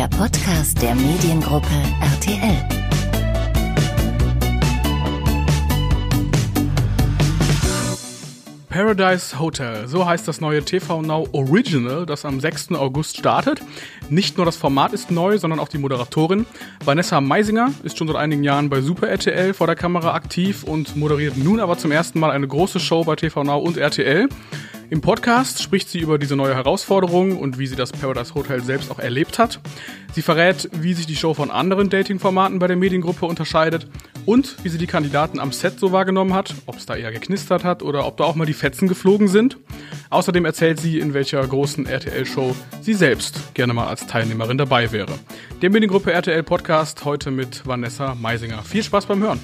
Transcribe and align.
der 0.00 0.08
Podcast 0.08 0.80
der 0.80 0.94
Mediengruppe 0.94 1.66
RTL. 2.00 2.56
Paradise 8.70 9.38
Hotel, 9.38 9.86
so 9.88 10.06
heißt 10.06 10.26
das 10.26 10.40
neue 10.40 10.64
TV 10.64 11.02
Now 11.02 11.28
Original, 11.32 12.06
das 12.06 12.24
am 12.24 12.40
6. 12.40 12.72
August 12.72 13.18
startet. 13.18 13.60
Nicht 14.08 14.38
nur 14.38 14.46
das 14.46 14.56
Format 14.56 14.94
ist 14.94 15.10
neu, 15.10 15.36
sondern 15.36 15.60
auch 15.60 15.68
die 15.68 15.76
Moderatorin. 15.76 16.46
Vanessa 16.82 17.20
Meisinger 17.20 17.70
ist 17.82 17.98
schon 17.98 18.08
seit 18.08 18.16
einigen 18.16 18.42
Jahren 18.42 18.70
bei 18.70 18.80
Super 18.80 19.08
RTL 19.08 19.52
vor 19.52 19.66
der 19.66 19.76
Kamera 19.76 20.14
aktiv 20.14 20.64
und 20.64 20.96
moderiert 20.96 21.36
nun 21.36 21.60
aber 21.60 21.76
zum 21.76 21.92
ersten 21.92 22.20
Mal 22.20 22.30
eine 22.30 22.48
große 22.48 22.80
Show 22.80 23.04
bei 23.04 23.16
TV 23.16 23.44
Now 23.44 23.58
und 23.58 23.76
RTL. 23.76 24.30
Im 24.90 25.00
Podcast 25.00 25.62
spricht 25.62 25.88
sie 25.88 26.00
über 26.00 26.18
diese 26.18 26.34
neue 26.34 26.56
Herausforderung 26.56 27.38
und 27.38 27.60
wie 27.60 27.68
sie 27.68 27.76
das 27.76 27.92
Paradise 27.92 28.34
Hotel 28.34 28.60
selbst 28.60 28.90
auch 28.90 28.98
erlebt 28.98 29.38
hat. 29.38 29.60
Sie 30.14 30.20
verrät, 30.20 30.68
wie 30.72 30.94
sich 30.94 31.06
die 31.06 31.14
Show 31.14 31.32
von 31.32 31.52
anderen 31.52 31.90
Dating-Formaten 31.90 32.58
bei 32.58 32.66
der 32.66 32.74
Mediengruppe 32.74 33.24
unterscheidet 33.24 33.86
und 34.26 34.56
wie 34.64 34.68
sie 34.68 34.78
die 34.78 34.88
Kandidaten 34.88 35.38
am 35.38 35.52
Set 35.52 35.78
so 35.78 35.92
wahrgenommen 35.92 36.34
hat, 36.34 36.54
ob 36.66 36.76
es 36.76 36.86
da 36.86 36.96
eher 36.96 37.12
geknistert 37.12 37.62
hat 37.62 37.84
oder 37.84 38.04
ob 38.04 38.16
da 38.16 38.24
auch 38.24 38.34
mal 38.34 38.46
die 38.46 38.52
Fetzen 38.52 38.88
geflogen 38.88 39.28
sind. 39.28 39.58
Außerdem 40.10 40.44
erzählt 40.44 40.80
sie, 40.80 40.98
in 40.98 41.14
welcher 41.14 41.46
großen 41.46 41.86
RTL-Show 41.86 42.56
sie 42.80 42.94
selbst 42.94 43.54
gerne 43.54 43.72
mal 43.72 43.86
als 43.86 44.08
Teilnehmerin 44.08 44.58
dabei 44.58 44.90
wäre. 44.90 45.12
Der 45.62 45.70
Mediengruppe 45.70 46.12
RTL 46.12 46.42
Podcast 46.42 47.04
heute 47.04 47.30
mit 47.30 47.64
Vanessa 47.64 48.16
Meisinger. 48.16 48.64
Viel 48.64 48.82
Spaß 48.82 49.06
beim 49.06 49.22
Hören. 49.22 49.38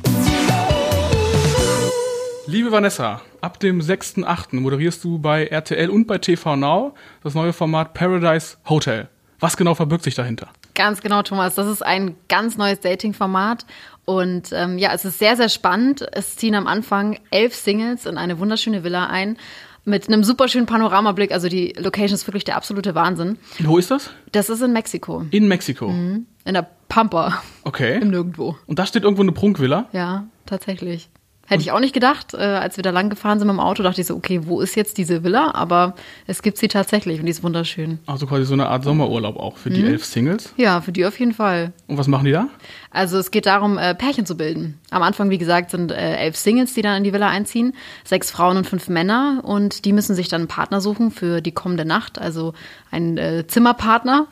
Liebe 2.49 2.71
Vanessa, 2.71 3.23
ab 3.41 3.59
dem 3.59 3.81
6.8. 3.81 4.61
moderierst 4.61 5.03
du 5.03 5.19
bei 5.19 5.47
RTL 5.47 5.91
und 5.91 6.07
bei 6.07 6.19
TV 6.19 6.55
Now 6.55 6.95
das 7.25 7.35
neue 7.35 7.53
Format 7.53 7.93
Paradise 7.93 8.57
Hotel. 8.69 9.09
Was 9.41 9.57
genau 9.57 9.75
verbirgt 9.75 10.05
sich 10.05 10.15
dahinter? 10.15 10.49
Ganz 10.77 11.01
genau, 11.01 11.23
Thomas. 11.23 11.57
Das 11.57 11.67
ist 11.67 11.83
ein 11.85 12.15
ganz 12.29 12.57
neues 12.57 12.79
Dating-Format. 12.79 13.67
Und 14.05 14.51
ähm, 14.53 14.79
ja, 14.79 14.93
es 14.95 15.05
ist 15.05 15.19
sehr, 15.19 15.37
sehr 15.37 15.49
spannend. 15.49 16.07
Es 16.13 16.37
ziehen 16.37 16.55
am 16.55 16.69
Anfang 16.69 17.19
elf 17.33 17.53
Singles 17.53 18.07
in 18.07 18.17
eine 18.17 18.39
wunderschöne 18.39 18.85
Villa 18.85 19.07
ein. 19.07 19.39
Mit 19.85 20.07
einem 20.07 20.23
super 20.23 20.47
schönen 20.47 20.67
Panoramablick. 20.67 21.33
Also 21.33 21.49
die 21.49 21.75
Location 21.77 22.15
ist 22.15 22.29
wirklich 22.29 22.45
der 22.45 22.57
absolute 22.57 22.95
Wahnsinn. 22.95 23.39
Wo 23.59 23.77
ist 23.77 23.91
das? 23.91 24.11
Das 24.31 24.51
ist 24.51 24.63
in 24.63 24.73
Mexiko. 24.73 25.25
In 25.33 25.49
Mexiko. 25.49 25.89
Mhm. 25.89 26.27
In 26.45 26.55
der 26.55 26.69
Pampa. 26.89 27.43
Okay. 27.65 27.99
Im 28.01 28.11
Nirgendwo. 28.11 28.57
Und 28.67 28.79
da 28.79 28.87
steht 28.87 29.03
irgendwo 29.03 29.23
eine 29.23 29.33
Prunkvilla? 29.33 29.89
Ja, 29.93 30.27
tatsächlich. 30.47 31.11
Hätte 31.47 31.63
ich 31.63 31.73
auch 31.73 31.81
nicht 31.81 31.95
gedacht. 31.95 32.35
Äh, 32.35 32.39
als 32.39 32.77
wir 32.77 32.83
da 32.83 32.91
lang 32.91 33.11
gefahren 33.11 33.39
sind 33.39 33.49
mit 33.49 33.57
dem 33.57 33.61
Auto, 33.61 33.83
dachte 33.83 34.01
ich 34.01 34.07
so, 34.07 34.17
okay, 34.17 34.41
wo 34.45 34.61
ist 34.61 34.75
jetzt 34.77 34.99
diese 34.99 35.25
Villa? 35.25 35.55
Aber 35.55 35.95
es 36.27 36.43
gibt 36.43 36.59
sie 36.59 36.69
tatsächlich 36.69 37.21
und 37.21 37.27
die 37.27 37.31
ist 37.31 37.43
wunderschön. 37.43 37.99
Also 38.07 38.27
quasi 38.27 38.45
so 38.45 38.55
eine 38.55 38.69
Art 38.69 38.85
Sommerurlaub 38.85 39.37
auch 39.37 39.57
für 39.57 39.71
die 39.71 39.85
elf 39.85 40.05
Singles? 40.05 40.53
Ja, 40.57 40.81
für 40.81 40.93
die 40.93 41.07
auf 41.07 41.19
jeden 41.19 41.33
Fall. 41.33 41.73
Und 41.87 41.99
was 41.99 42.09
machen 42.09 42.25
die 42.25 42.33
da? 42.33 42.49
Also 42.91 43.19
es 43.19 43.31
geht 43.31 43.47
darum, 43.47 43.79
äh, 43.79 43.95
Pärchen 43.95 44.27
zu 44.27 44.37
bilden. 44.37 44.79
Am 44.91 45.03
Anfang, 45.03 45.31
wie 45.31 45.39
gesagt, 45.39 45.71
sind 45.71 45.93
äh, 45.93 46.17
elf 46.17 46.37
Singles, 46.37 46.75
die 46.75 46.83
dann 46.83 46.97
in 46.97 47.05
die 47.05 47.13
Villa 47.13 47.29
einziehen. 47.29 47.75
Sechs 48.05 48.31
Frauen 48.31 48.57
und 48.57 48.67
fünf 48.67 48.89
Männer. 48.89 49.43
Und 49.45 49.85
die 49.85 49.93
müssen 49.93 50.15
sich 50.15 50.29
dann 50.29 50.43
einen 50.43 50.49
Partner 50.49 50.81
suchen 50.81 51.11
für 51.11 51.41
die 51.41 51.53
kommende 51.53 51.85
Nacht. 51.85 52.19
Also 52.19 52.55
einen 52.91 53.19
äh, 53.19 53.45
Zimmerpartner. 53.47 54.27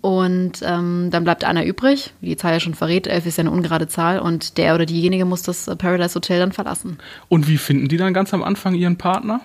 Und 0.00 0.62
ähm, 0.62 1.08
dann 1.10 1.24
bleibt 1.24 1.44
einer 1.44 1.64
übrig. 1.64 2.12
Wie 2.20 2.30
die 2.30 2.36
Zahl 2.36 2.52
ja 2.52 2.60
schon 2.60 2.74
verrät, 2.74 3.06
elf 3.06 3.26
ist 3.26 3.38
ja 3.38 3.42
eine 3.42 3.50
ungerade 3.50 3.88
Zahl. 3.88 4.18
Und 4.18 4.58
der 4.58 4.74
oder 4.74 4.86
diejenige 4.86 5.24
muss 5.24 5.42
das 5.42 5.68
äh, 5.68 5.76
Paradise 5.76 6.14
Hotel 6.14 6.40
dann 6.40 6.52
verlassen. 6.58 6.98
Und 7.28 7.46
wie 7.46 7.56
finden 7.56 7.86
die 7.86 7.96
dann 7.96 8.12
ganz 8.12 8.34
am 8.34 8.42
Anfang 8.42 8.74
ihren 8.74 8.96
Partner? 8.98 9.40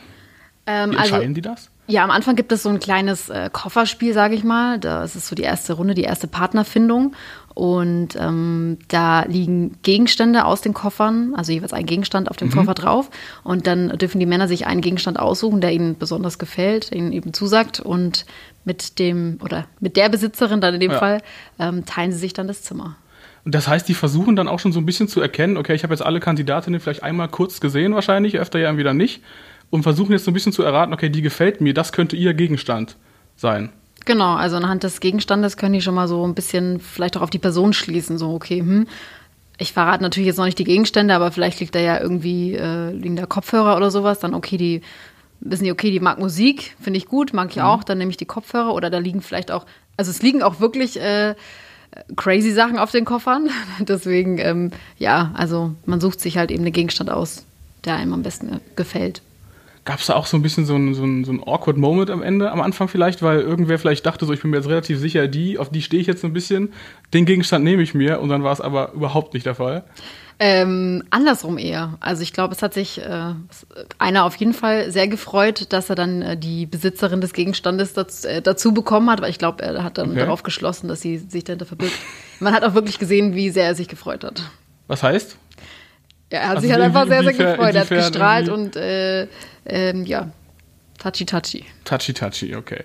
Ähm, 0.66 0.92
Wie 0.92 0.96
entscheiden 0.96 1.36
die 1.36 1.42
das? 1.42 1.70
Ja, 1.86 2.04
am 2.06 2.12
Anfang 2.12 2.36
gibt 2.38 2.52
es 2.54 2.64
so 2.64 2.70
ein 2.70 2.80
kleines 2.80 3.30
äh, 3.30 3.50
Kofferspiel, 3.52 4.14
sage 4.14 4.34
ich 4.36 4.44
mal. 4.46 4.80
Das 4.80 5.16
ist 5.18 5.28
so 5.28 5.36
die 5.36 5.42
erste 5.44 5.74
Runde, 5.74 5.94
die 5.94 6.04
erste 6.04 6.28
Partnerfindung. 6.28 7.14
Und 7.54 8.16
ähm, 8.16 8.78
da 8.88 9.26
liegen 9.26 9.78
Gegenstände 9.84 10.46
aus 10.46 10.62
den 10.62 10.74
Koffern, 10.74 11.34
also 11.36 11.52
jeweils 11.52 11.74
ein 11.74 11.86
Gegenstand 11.86 12.32
auf 12.32 12.38
dem 12.38 12.50
Koffer 12.50 12.74
drauf. 12.74 13.10
Und 13.44 13.68
dann 13.68 13.90
dürfen 13.98 14.20
die 14.20 14.26
Männer 14.26 14.48
sich 14.48 14.66
einen 14.66 14.80
Gegenstand 14.82 15.20
aussuchen, 15.20 15.60
der 15.60 15.74
ihnen 15.74 15.98
besonders 15.98 16.40
gefällt, 16.40 16.92
ihnen 16.94 17.12
eben 17.12 17.34
zusagt. 17.34 17.82
Und 17.82 18.26
mit 18.66 18.98
dem 18.98 19.38
oder 19.44 19.68
mit 19.82 19.98
der 19.98 20.08
Besitzerin 20.08 20.62
dann 20.62 20.74
in 20.74 20.80
dem 20.80 20.92
Ja. 20.92 21.00
Fall 21.00 21.22
ähm, 21.60 21.86
teilen 21.86 22.14
sie 22.14 22.20
sich 22.20 22.32
dann 22.34 22.48
das 22.48 22.64
Zimmer. 22.64 22.96
Und 23.46 23.54
das 23.56 23.68
heißt, 23.68 23.88
die 23.88 23.94
versuchen 23.94 24.36
dann 24.36 24.48
auch 24.48 24.60
schon 24.60 24.72
so 24.72 24.80
ein 24.80 24.86
bisschen 24.86 25.08
zu 25.08 25.20
erkennen, 25.20 25.58
okay, 25.58 25.74
ich 25.74 25.84
habe 25.84 25.94
jetzt 25.94 26.02
alle 26.02 26.20
Kandidatinnen 26.20 26.80
vielleicht 26.80 27.04
einmal 27.04 27.28
kurz 27.28 27.60
gesehen 27.60 27.94
wahrscheinlich, 27.94 28.40
öfter 28.40 28.60
ja 28.60 28.78
wieder 28.78 28.94
nicht. 28.94 29.22
Und 29.70 29.84
versuchen 29.84 30.12
jetzt 30.12 30.26
so 30.26 30.32
ein 30.32 30.34
bisschen 30.34 30.54
zu 30.54 30.64
erraten, 30.64 30.94
okay, 30.94 31.10
die 31.10 31.22
gefällt 31.22 31.60
mir, 31.60 31.74
das 31.74 31.92
könnte 31.92 32.16
ihr 32.16 32.34
Gegenstand 32.34 32.96
sein. 33.36 33.70
Genau, 34.06 34.36
also 34.36 34.58
anhand 34.58 34.84
des 34.84 35.00
Gegenstandes 35.00 35.58
können 35.58 35.74
die 35.74 35.82
schon 35.82 35.96
mal 35.96 36.08
so 36.08 36.26
ein 36.28 36.36
bisschen 36.36 36.80
vielleicht 36.80 37.18
auch 37.18 37.22
auf 37.22 37.30
die 37.30 37.40
Person 37.40 37.74
schließen. 37.74 38.18
So, 38.18 38.34
okay, 38.34 38.60
hm, 38.60 38.88
ich 39.58 39.74
verrate 39.74 40.04
natürlich 40.04 40.28
jetzt 40.28 40.38
noch 40.38 40.46
nicht 40.46 40.60
die 40.60 40.64
Gegenstände, 40.64 41.14
aber 41.16 41.32
vielleicht 41.32 41.60
liegt 41.60 41.74
da 41.76 41.80
ja 41.80 42.00
irgendwie, 42.00 42.54
äh, 42.54 42.92
liegen 42.92 43.16
da 43.16 43.26
Kopfhörer 43.26 43.76
oder 43.78 43.92
sowas. 43.92 44.20
Dann, 44.20 44.34
okay, 44.34 44.58
die 44.58 44.82
wissen 45.40 45.64
die, 45.64 45.72
okay, 45.72 45.92
die 45.92 46.00
mag 46.00 46.20
Musik, 46.20 46.76
finde 46.82 46.98
ich 46.98 47.06
gut, 47.06 47.34
mag 47.34 47.50
ich 47.52 47.62
auch, 47.62 47.84
dann 47.84 47.98
nehme 47.98 48.12
ich 48.12 48.18
die 48.18 48.26
Kopfhörer 48.26 48.74
oder 48.74 48.90
da 48.90 48.98
liegen 48.98 49.22
vielleicht 49.22 49.52
auch, 49.52 49.66
also 49.98 50.12
es 50.12 50.22
liegen 50.22 50.42
auch 50.42 50.60
wirklich 50.60 51.00
äh, 51.00 51.36
crazy 52.16 52.52
Sachen 52.52 52.78
auf 52.78 52.92
den 52.92 53.06
Koffern. 53.06 53.50
Deswegen, 53.80 54.38
ähm, 54.38 54.72
ja, 54.98 55.32
also 55.36 55.74
man 55.86 56.02
sucht 56.02 56.20
sich 56.20 56.38
halt 56.38 56.52
eben 56.52 56.64
den 56.64 56.74
Gegenstand 56.74 57.10
aus, 57.10 57.46
der 57.86 57.96
einem 57.96 58.14
am 58.14 58.24
besten 58.24 58.54
äh, 58.54 58.60
gefällt. 58.76 59.22
Gab 59.86 60.00
es 60.00 60.06
da 60.06 60.16
auch 60.16 60.28
so 60.28 60.38
ein 60.38 60.42
bisschen 60.42 60.66
so 60.66 60.76
ein, 60.76 60.94
so, 60.94 61.04
ein, 61.04 61.26
so 61.26 61.34
ein 61.34 61.44
awkward 61.44 61.78
Moment 61.78 62.10
am 62.10 62.24
Ende, 62.24 62.52
am 62.52 62.62
Anfang 62.62 62.88
vielleicht, 62.88 63.22
weil 63.22 63.42
irgendwer 63.42 63.78
vielleicht 63.78 64.06
dachte, 64.06 64.26
so 64.26 64.32
ich 64.32 64.42
bin 64.42 64.52
mir 64.52 64.58
jetzt 64.58 64.70
relativ 64.70 64.98
sicher, 64.98 65.28
die, 65.28 65.58
auf 65.58 65.70
die 65.70 65.82
stehe 65.82 66.00
ich 66.00 66.08
jetzt 66.08 66.24
ein 66.24 66.32
bisschen, 66.32 66.72
den 67.14 67.26
Gegenstand 67.26 67.66
nehme 67.66 67.84
ich 67.84 67.94
mir 67.94 68.22
und 68.22 68.30
dann 68.30 68.44
war 68.44 68.54
es 68.54 68.62
aber 68.62 68.94
überhaupt 68.94 69.34
nicht 69.34 69.46
der 69.46 69.56
Fall. 69.56 69.84
Ähm, 70.46 71.04
andersrum 71.10 71.58
eher. 71.58 71.96
Also 72.02 72.22
ich 72.22 72.34
glaube, 72.34 72.54
es 72.54 72.62
hat 72.62 72.74
sich 72.74 73.00
äh, 73.00 73.34
einer 73.98 74.26
auf 74.26 74.36
jeden 74.36 74.54
Fall 74.54 74.92
sehr 74.92 75.08
gefreut, 75.08 75.68
dass 75.72 75.90
er 75.90 75.96
dann 75.96 76.22
äh, 76.22 76.36
die 76.36 76.66
Besitzerin 76.66 77.22
des 77.22 77.32
Gegenstandes 77.32 77.94
dazu, 77.94 78.28
äh, 78.28 78.42
dazu 78.42 78.74
bekommen 78.74 79.10
hat, 79.10 79.22
weil 79.22 79.30
ich 79.30 79.38
glaube, 79.38 79.64
er 79.64 79.86
hat 79.86 79.98
dann 79.98 80.10
Okay. 80.12 80.20
darauf 80.20 80.44
geschlossen, 80.44 80.90
dass 80.90 81.00
sie 81.00 81.18
sich 81.18 81.46
dahinter 81.46 81.66
verbirgt. 81.66 81.94
Man 82.42 82.54
hat 82.54 82.66
auch 82.66 82.74
wirklich 82.74 83.00
gesehen, 83.00 83.36
wie 83.36 83.52
sehr 83.52 83.68
er 83.68 83.76
sich 83.76 83.88
gefreut 83.88 84.26
hat. 84.26 84.42
Was 84.88 85.02
heißt? 85.02 85.38
Ja, 86.30 86.40
er 86.40 86.44
hat 86.50 86.50
Also 86.58 86.62
sich 86.64 86.74
halt 86.74 86.84
einfach 86.84 87.08
sehr, 87.08 87.24
sehr 87.24 87.34
gefreut. 87.34 87.74
Er 87.76 87.82
hat 87.82 87.90
gestrahlt 87.90 88.50
und 88.50 88.76
äh, 88.76 89.28
ähm, 89.66 90.06
ja, 90.06 90.30
touchy 91.02 91.26
touchy. 91.26 91.64
Touchy 91.86 92.14
touchy, 92.14 92.54
okay. 92.54 92.84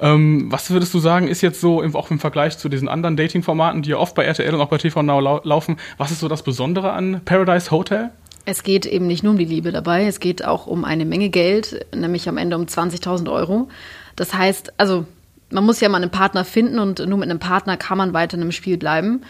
Ähm, 0.00 0.46
was 0.50 0.70
würdest 0.70 0.94
du 0.94 1.00
sagen, 1.00 1.26
ist 1.26 1.40
jetzt 1.40 1.60
so, 1.60 1.82
im, 1.82 1.96
auch 1.96 2.10
im 2.10 2.20
Vergleich 2.20 2.56
zu 2.58 2.68
diesen 2.68 2.88
anderen 2.88 3.16
Dating-Formaten, 3.16 3.82
die 3.82 3.90
ja 3.90 3.96
oft 3.96 4.14
bei 4.14 4.24
RTL 4.24 4.54
und 4.54 4.60
auch 4.60 4.68
bei 4.68 4.78
TV 4.78 5.02
Now 5.02 5.20
lau 5.20 5.40
laufen, 5.42 5.76
was 5.96 6.10
ist 6.12 6.20
so 6.20 6.28
das 6.28 6.42
Besondere 6.42 6.92
an 6.92 7.20
Paradise 7.24 7.70
Hotel? 7.70 8.10
Es 8.44 8.62
geht 8.62 8.86
eben 8.86 9.06
nicht 9.06 9.22
nur 9.22 9.32
um 9.32 9.38
die 9.38 9.44
Liebe 9.44 9.72
dabei, 9.72 10.06
es 10.06 10.20
geht 10.20 10.44
auch 10.44 10.66
um 10.66 10.84
eine 10.84 11.04
Menge 11.04 11.28
Geld, 11.28 11.84
nämlich 11.94 12.28
am 12.28 12.38
Ende 12.38 12.56
um 12.56 12.64
20.000 12.64 13.30
Euro. 13.30 13.68
Das 14.16 14.32
heißt, 14.32 14.72
also 14.78 15.04
man 15.50 15.64
muss 15.64 15.80
ja 15.80 15.88
mal 15.88 16.00
einen 16.00 16.10
Partner 16.10 16.44
finden 16.44 16.78
und 16.78 17.04
nur 17.06 17.18
mit 17.18 17.28
einem 17.28 17.40
Partner 17.40 17.76
kann 17.76 17.98
man 17.98 18.12
weiter 18.12 18.36
in 18.36 18.42
einem 18.42 18.52
Spiel 18.52 18.78
bleiben. 18.78 19.22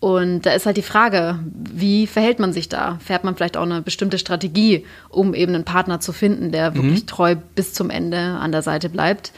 Und 0.00 0.44
da 0.44 0.52
ist 0.52 0.66
halt 0.66 0.76
die 0.76 0.82
Frage, 0.82 1.38
wie 1.54 2.06
verhält 2.06 2.38
man 2.38 2.52
sich 2.52 2.68
da? 2.68 2.98
Fährt 3.02 3.24
man 3.24 3.36
vielleicht 3.36 3.56
auch 3.56 3.62
eine 3.62 3.80
bestimmte 3.80 4.18
Strategie, 4.18 4.84
um 5.08 5.34
eben 5.34 5.54
einen 5.54 5.64
Partner 5.64 6.00
zu 6.00 6.12
finden, 6.12 6.50
der 6.50 6.74
wirklich 6.74 7.06
treu 7.06 7.36
bis 7.54 7.72
zum 7.72 7.90
Ende 7.90 8.18
an 8.18 8.52
der 8.52 8.62
Seite 8.62 8.88
bleibt? 8.88 9.32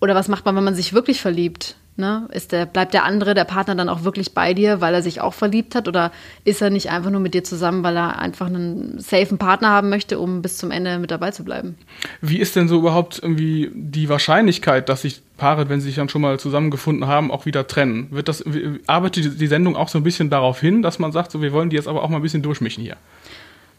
Oder 0.00 0.14
was 0.14 0.28
macht 0.28 0.44
man, 0.44 0.54
wenn 0.56 0.64
man 0.64 0.74
sich 0.74 0.92
wirklich 0.92 1.20
verliebt? 1.20 1.76
Ne? 1.98 2.28
Ist 2.30 2.52
der, 2.52 2.66
bleibt 2.66 2.92
der 2.92 3.04
andere, 3.04 3.32
der 3.32 3.44
Partner 3.44 3.74
dann 3.74 3.88
auch 3.88 4.04
wirklich 4.04 4.34
bei 4.34 4.52
dir, 4.52 4.82
weil 4.82 4.92
er 4.92 5.00
sich 5.00 5.22
auch 5.22 5.32
verliebt 5.32 5.74
hat? 5.74 5.88
Oder 5.88 6.12
ist 6.44 6.60
er 6.60 6.68
nicht 6.68 6.90
einfach 6.90 7.08
nur 7.10 7.22
mit 7.22 7.32
dir 7.32 7.42
zusammen, 7.42 7.82
weil 7.82 7.96
er 7.96 8.18
einfach 8.18 8.48
einen 8.48 8.98
safen 8.98 9.38
Partner 9.38 9.70
haben 9.70 9.88
möchte, 9.88 10.18
um 10.18 10.42
bis 10.42 10.58
zum 10.58 10.70
Ende 10.70 10.98
mit 10.98 11.10
dabei 11.10 11.30
zu 11.30 11.42
bleiben? 11.42 11.76
Wie 12.20 12.36
ist 12.38 12.54
denn 12.54 12.68
so 12.68 12.76
überhaupt 12.78 13.20
irgendwie 13.22 13.70
die 13.72 14.10
Wahrscheinlichkeit, 14.10 14.90
dass 14.90 15.00
sich 15.02 15.22
Paare, 15.38 15.70
wenn 15.70 15.80
sie 15.80 15.86
sich 15.86 15.96
dann 15.96 16.10
schon 16.10 16.20
mal 16.20 16.38
zusammengefunden 16.38 17.06
haben, 17.06 17.30
auch 17.30 17.46
wieder 17.46 17.66
trennen? 17.66 18.08
Wird 18.10 18.28
das, 18.28 18.44
arbeitet 18.86 19.24
die- 19.24 19.38
die 19.38 19.46
Sendung 19.46 19.74
auch 19.74 19.88
so 19.88 19.96
ein 19.96 20.04
bisschen 20.04 20.28
darauf 20.28 20.60
hin, 20.60 20.82
dass 20.82 20.98
man 20.98 21.12
sagt, 21.12 21.30
so, 21.32 21.40
wir 21.40 21.52
wollen 21.54 21.70
die 21.70 21.76
jetzt 21.76 21.88
aber 21.88 22.02
auch 22.02 22.10
mal 22.10 22.16
ein 22.16 22.22
bisschen 22.22 22.42
durchmischen 22.42 22.82
hier? 22.82 22.96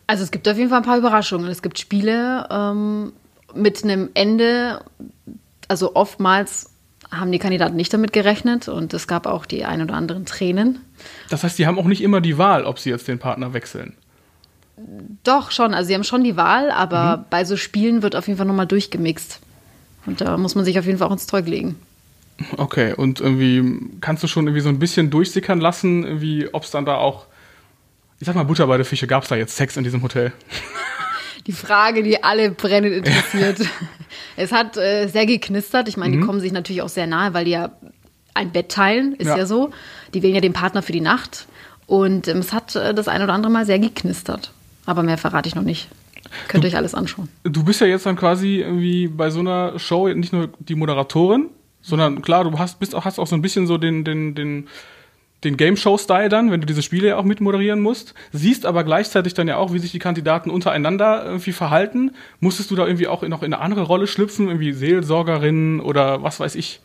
Also 0.07 0.23
es 0.23 0.31
gibt 0.31 0.47
auf 0.49 0.57
jeden 0.57 0.69
Fall 0.71 0.79
ein 0.79 0.85
paar 0.85 0.97
Überraschungen. 0.97 1.47
Es 1.49 1.61
gibt 1.61 1.77
Spiele 1.77 2.47
ähm, 2.49 3.13
mit 3.53 3.83
einem 3.83 4.09
Ende, 4.15 4.81
also 5.67 5.95
oftmals 5.95 6.69
haben 7.11 7.31
die 7.31 7.39
Kandidaten 7.39 7.75
nicht 7.75 7.93
damit 7.93 8.11
gerechnet 8.13 8.67
und 8.67 8.93
es 8.93 9.07
gab 9.07 9.27
auch 9.27 9.45
die 9.45 9.65
ein 9.65 9.81
oder 9.81 9.93
anderen 9.93 10.25
Tränen. 10.25 10.79
Das 11.29 11.43
heißt, 11.43 11.57
die 11.57 11.67
haben 11.67 11.79
auch 11.79 11.85
nicht 11.85 12.01
immer 12.01 12.21
die 12.21 12.37
Wahl, 12.37 12.65
ob 12.65 12.79
sie 12.79 12.89
jetzt 12.89 13.07
den 13.07 13.19
Partner 13.19 13.53
wechseln. 13.53 13.95
Doch, 15.23 15.51
schon. 15.51 15.73
Also 15.73 15.87
sie 15.87 15.95
haben 15.95 16.03
schon 16.03 16.23
die 16.23 16.37
Wahl, 16.37 16.69
aber 16.69 17.25
bei 17.29 17.45
so 17.45 17.57
Spielen 17.57 18.01
wird 18.01 18.15
auf 18.15 18.27
jeden 18.27 18.37
Fall 18.37 18.45
nochmal 18.45 18.67
durchgemixt. 18.67 19.39
Und 20.05 20.21
da 20.21 20.37
muss 20.37 20.55
man 20.55 20.65
sich 20.65 20.77
auf 20.77 20.85
jeden 20.85 20.99
Fall 20.99 21.07
auch 21.07 21.13
ins 21.13 21.27
Zeug 21.27 21.47
legen. 21.47 21.75
Okay, 22.57 22.93
und 22.93 23.19
irgendwie 23.19 23.79
kannst 23.99 24.21
du 24.21 24.27
schon 24.27 24.45
irgendwie 24.45 24.61
so 24.61 24.69
ein 24.69 24.79
bisschen 24.79 25.09
durchsickern 25.09 25.59
lassen, 25.59 26.21
wie 26.21 26.53
ob 26.53 26.63
es 26.63 26.71
dann 26.71 26.85
da 26.85 26.97
auch, 26.97 27.25
ich 28.19 28.27
sag 28.27 28.35
mal, 28.35 28.43
Butter 28.43 28.67
bei 28.67 28.77
der 28.77 28.85
Fische, 28.85 29.07
gab 29.07 29.23
es 29.23 29.29
da 29.29 29.35
jetzt 29.35 29.55
Sex 29.55 29.75
in 29.75 29.83
diesem 29.83 30.03
Hotel? 30.03 30.31
Die 31.47 31.53
Frage, 31.53 32.03
die 32.03 32.23
alle 32.23 32.51
brennend 32.51 32.93
interessiert. 32.93 33.61
es 34.35 34.51
hat 34.51 34.77
äh, 34.77 35.07
sehr 35.07 35.25
geknistert. 35.25 35.87
Ich 35.87 35.97
meine, 35.97 36.17
die 36.17 36.23
kommen 36.23 36.39
sich 36.39 36.51
natürlich 36.51 36.81
auch 36.81 36.89
sehr 36.89 37.07
nahe, 37.07 37.33
weil 37.33 37.45
die 37.45 37.51
ja 37.51 37.71
ein 38.33 38.51
Bett 38.51 38.69
teilen, 38.69 39.13
ist 39.15 39.27
ja, 39.27 39.37
Ja. 39.37 39.45
so. 39.45 39.71
Die 40.13 40.21
wählen 40.21 40.35
ja 40.35 40.41
den 40.41 40.53
Partner 40.53 40.81
für 40.81 40.91
die 40.91 41.01
Nacht. 41.01 41.47
Und 41.87 42.27
ähm, 42.27 42.37
es 42.37 42.53
hat 42.53 42.75
äh, 42.75 42.93
das 42.93 43.07
ein 43.07 43.21
oder 43.23 43.33
andere 43.33 43.51
Mal 43.51 43.65
sehr 43.65 43.79
geknistert. 43.79 44.51
Aber 44.85 45.03
mehr 45.03 45.17
verrate 45.17 45.47
ich 45.47 45.55
noch 45.55 45.63
nicht. 45.63 45.87
Könnt 46.49 46.63
ihr 46.63 46.67
euch 46.67 46.75
alles 46.75 46.93
anschauen. 46.93 47.29
Du 47.43 47.63
bist 47.63 47.81
ja 47.81 47.87
jetzt 47.87 48.05
dann 48.05 48.17
quasi 48.17 48.57
irgendwie 48.57 49.07
bei 49.07 49.29
so 49.29 49.39
einer 49.39 49.79
Show 49.79 50.07
nicht 50.09 50.33
nur 50.33 50.49
die 50.59 50.75
Moderatorin, 50.75 51.47
sondern 51.81 52.21
klar, 52.21 52.43
du 52.43 52.59
hast, 52.59 52.79
bist 52.79 52.93
auch, 52.93 53.05
hast 53.05 53.17
auch 53.19 53.27
so 53.27 53.35
ein 53.35 53.41
bisschen 53.41 53.65
so 53.67 53.77
den, 53.77 54.03
den, 54.03 54.35
den, 54.35 54.67
den 55.43 55.55
Game 55.55 55.77
Show-Style 55.77 56.29
dann, 56.29 56.51
wenn 56.51 56.61
du 56.61 56.65
diese 56.65 56.81
Spiele 56.81 57.09
ja 57.09 57.17
auch 57.17 57.23
mitmoderieren 57.23 57.79
musst. 57.79 58.13
Siehst 58.31 58.65
aber 58.65 58.83
gleichzeitig 58.83 59.33
dann 59.35 59.47
ja 59.47 59.57
auch, 59.57 59.71
wie 59.73 59.79
sich 59.79 59.91
die 59.91 59.99
Kandidaten 59.99 60.49
untereinander 60.49 61.23
irgendwie 61.25 61.51
verhalten. 61.51 62.11
Musstest 62.39 62.71
du 62.71 62.75
da 62.75 62.87
irgendwie 62.87 63.07
auch 63.07 63.21
in, 63.21 63.29
noch 63.29 63.43
in 63.43 63.53
eine 63.53 63.61
andere 63.61 63.83
Rolle 63.83 64.07
schlüpfen, 64.07 64.47
irgendwie 64.47 64.73
Seelsorgerin 64.73 65.79
oder 65.79 66.23
was 66.23 66.39
weiß 66.39 66.55
ich? 66.55 66.79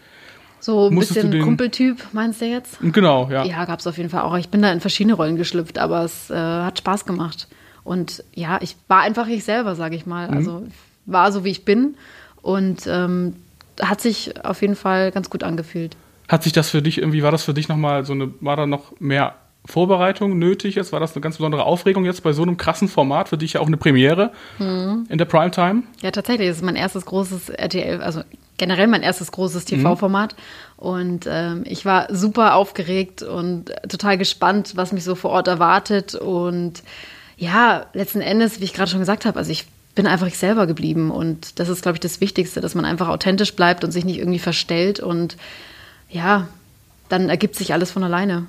So 0.60 0.88
ein 0.88 0.94
Musstest 0.94 1.22
bisschen 1.22 1.42
Kumpeltyp, 1.42 1.96
meinst 2.12 2.40
du 2.40 2.46
jetzt? 2.46 2.78
Genau, 2.80 3.28
ja. 3.30 3.44
Ja, 3.44 3.64
gab 3.64 3.80
es 3.80 3.86
auf 3.86 3.96
jeden 3.96 4.10
Fall 4.10 4.22
auch. 4.22 4.36
Ich 4.36 4.48
bin 4.48 4.62
da 4.62 4.70
in 4.70 4.80
verschiedene 4.80 5.14
Rollen 5.14 5.36
geschlüpft, 5.36 5.78
aber 5.78 6.04
es 6.04 6.30
äh, 6.30 6.34
hat 6.34 6.78
Spaß 6.78 7.04
gemacht. 7.04 7.48
Und 7.82 8.22
ja, 8.32 8.60
ich 8.62 8.76
war 8.86 9.00
einfach 9.00 9.26
ich 9.26 9.42
selber, 9.42 9.74
sage 9.74 9.96
ich 9.96 10.06
mal. 10.06 10.28
Also 10.28 10.64
war 11.04 11.32
so, 11.32 11.44
wie 11.44 11.50
ich 11.50 11.64
bin. 11.64 11.96
Und 12.42 12.86
ähm, 12.86 13.34
hat 13.80 14.00
sich 14.00 14.44
auf 14.44 14.60
jeden 14.62 14.76
Fall 14.76 15.10
ganz 15.10 15.30
gut 15.30 15.42
angefühlt. 15.42 15.96
Hat 16.32 16.42
sich 16.42 16.54
das 16.54 16.70
für 16.70 16.80
dich 16.80 16.96
irgendwie, 16.96 17.22
war 17.22 17.30
das 17.30 17.44
für 17.44 17.52
dich 17.52 17.68
nochmal 17.68 18.06
so 18.06 18.14
eine, 18.14 18.32
war 18.40 18.56
da 18.56 18.64
noch 18.64 18.98
mehr 18.98 19.34
Vorbereitung 19.66 20.38
nötig 20.38 20.76
jetzt? 20.76 20.90
War 20.90 20.98
das 20.98 21.12
eine 21.14 21.20
ganz 21.20 21.36
besondere 21.36 21.64
Aufregung 21.64 22.06
jetzt 22.06 22.22
bei 22.22 22.32
so 22.32 22.40
einem 22.40 22.56
krassen 22.56 22.88
Format? 22.88 23.28
Für 23.28 23.36
dich 23.36 23.52
ja 23.52 23.60
auch 23.60 23.66
eine 23.66 23.76
Premiere 23.76 24.32
in 24.58 25.18
der 25.18 25.26
Primetime? 25.26 25.82
Ja, 26.00 26.10
tatsächlich. 26.10 26.48
Das 26.48 26.56
ist 26.56 26.62
mein 26.62 26.74
erstes 26.74 27.04
großes 27.04 27.50
RTL, 27.50 28.00
also 28.00 28.22
generell 28.56 28.86
mein 28.86 29.02
erstes 29.02 29.30
großes 29.30 29.66
TV-Format. 29.66 30.34
Und 30.78 31.26
ähm, 31.28 31.64
ich 31.66 31.84
war 31.84 32.06
super 32.14 32.54
aufgeregt 32.54 33.22
und 33.22 33.66
total 33.90 34.16
gespannt, 34.16 34.72
was 34.74 34.92
mich 34.92 35.04
so 35.04 35.14
vor 35.14 35.32
Ort 35.32 35.48
erwartet. 35.48 36.14
Und 36.14 36.82
ja, 37.36 37.84
letzten 37.92 38.22
Endes, 38.22 38.58
wie 38.58 38.64
ich 38.64 38.72
gerade 38.72 38.90
schon 38.90 39.00
gesagt 39.00 39.26
habe, 39.26 39.38
also 39.38 39.52
ich 39.52 39.66
bin 39.94 40.06
einfach 40.06 40.28
ich 40.28 40.38
selber 40.38 40.66
geblieben. 40.66 41.10
Und 41.10 41.60
das 41.60 41.68
ist, 41.68 41.82
glaube 41.82 41.96
ich, 41.96 42.00
das 42.00 42.22
Wichtigste, 42.22 42.62
dass 42.62 42.74
man 42.74 42.86
einfach 42.86 43.08
authentisch 43.08 43.54
bleibt 43.54 43.84
und 43.84 43.90
sich 43.90 44.06
nicht 44.06 44.16
irgendwie 44.16 44.38
verstellt. 44.38 44.98
Und 44.98 45.36
ja, 46.12 46.48
dann 47.08 47.28
ergibt 47.28 47.56
sich 47.56 47.72
alles 47.72 47.90
von 47.90 48.04
alleine. 48.04 48.46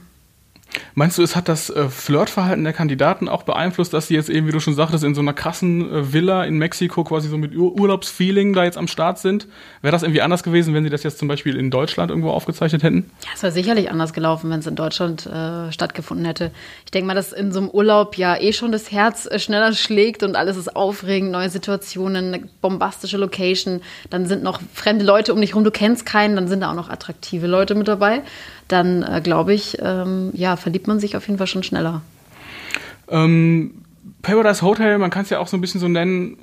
Meinst 0.96 1.18
du, 1.18 1.24
es 1.24 1.36
hat 1.36 1.50
das 1.50 1.70
äh, 1.70 1.90
Flirtverhalten 1.90 2.64
der 2.64 2.74
Kandidaten 2.74 3.28
auch 3.28 3.44
beeinflusst, 3.44 3.94
dass 3.94 4.08
sie 4.08 4.16
jetzt 4.16 4.30
eben, 4.30 4.48
wie 4.48 4.52
du 4.52 4.60
schon 4.60 4.76
sagtest, 4.76 5.04
in 5.04 5.16
so 5.16 5.22
einer 5.22 5.34
krassen 5.34 5.92
äh, 5.92 6.14
Villa 6.14 6.44
in 6.44 6.58
Mexiko 6.58 7.04
quasi 7.04 7.30
so 7.30 7.38
mit 7.38 7.56
Ur 7.56 7.80
Urlaubsfeeling 7.80 8.54
da 8.54 8.64
jetzt 8.64 8.78
am 8.78 8.88
Start 8.88 9.20
sind? 9.20 9.48
Wäre 9.82 9.92
das 9.92 10.04
irgendwie 10.04 10.22
anders 10.22 10.44
gewesen, 10.44 10.74
wenn 10.74 10.84
sie 10.84 10.90
das 10.90 11.04
jetzt 11.04 11.18
zum 11.20 11.28
Beispiel 11.28 11.58
in 11.58 11.72
Deutschland 11.72 12.12
irgendwo 12.12 12.30
aufgezeichnet 12.30 12.84
hätten? 12.84 13.10
Ja, 13.24 13.30
es 13.34 13.44
wäre 13.44 13.52
sicherlich 13.52 13.90
anders 13.90 14.14
gelaufen, 14.14 14.50
wenn 14.50 14.60
es 14.60 14.68
in 14.68 14.76
Deutschland 14.76 15.26
äh, 15.26 15.72
stattgefunden 15.72 16.26
hätte. 16.26 16.52
Ich 16.86 16.92
denke 16.92 17.08
mal, 17.08 17.16
dass 17.16 17.34
in 17.34 17.52
so 17.52 17.60
einem 17.60 17.70
Urlaub 17.70 18.18
ja 18.18 18.40
eh 18.40 18.54
schon 18.54 18.72
das 18.72 18.92
Herz 18.92 19.26
äh, 19.26 19.40
schneller 19.40 19.74
schlägt 19.74 20.24
und 20.24 20.36
alles 20.36 20.58
ist 20.58 20.76
aufregend, 20.76 21.32
neue 21.32 21.50
Situationen, 21.50 22.34
eine 22.34 22.44
bombastische 22.62 23.18
Location. 23.18 23.82
Dann 24.10 24.26
sind 24.26 24.44
noch 24.44 24.62
fremde 24.74 25.06
Leute 25.06 25.34
um 25.34 25.42
dich 25.42 25.56
rum, 25.56 25.64
du 25.64 25.72
kennst 25.72 26.06
keinen, 26.06 26.36
dann 26.36 26.48
sind 26.48 26.62
da 26.62 26.72
auch 26.72 26.76
noch 26.76 26.90
attraktive 26.90 27.48
Leute 27.48 27.76
mit 27.76 27.88
dabei. 27.88 28.22
Dann 28.74 29.04
äh, 29.04 29.22
glaube 29.22 29.54
ich, 29.54 29.78
ähm, 29.84 30.32
ja, 30.34 30.56
verliebt 30.56 30.88
man 30.88 31.00
sich 31.00 31.16
auf 31.16 31.28
jeden 31.28 31.38
Fall 31.38 31.46
schon 31.46 31.62
schneller. 31.62 32.02
Ähm, 33.08 33.84
Paradise 34.24 34.64
Hotel, 34.64 34.98
man 34.98 35.12
kann 35.12 35.22
es 35.22 35.30
ja 35.30 35.38
auch 35.38 35.48
so 35.48 35.56
ein 35.56 35.62
bisschen 35.62 35.80
so 35.80 35.88
nennen, 35.88 36.38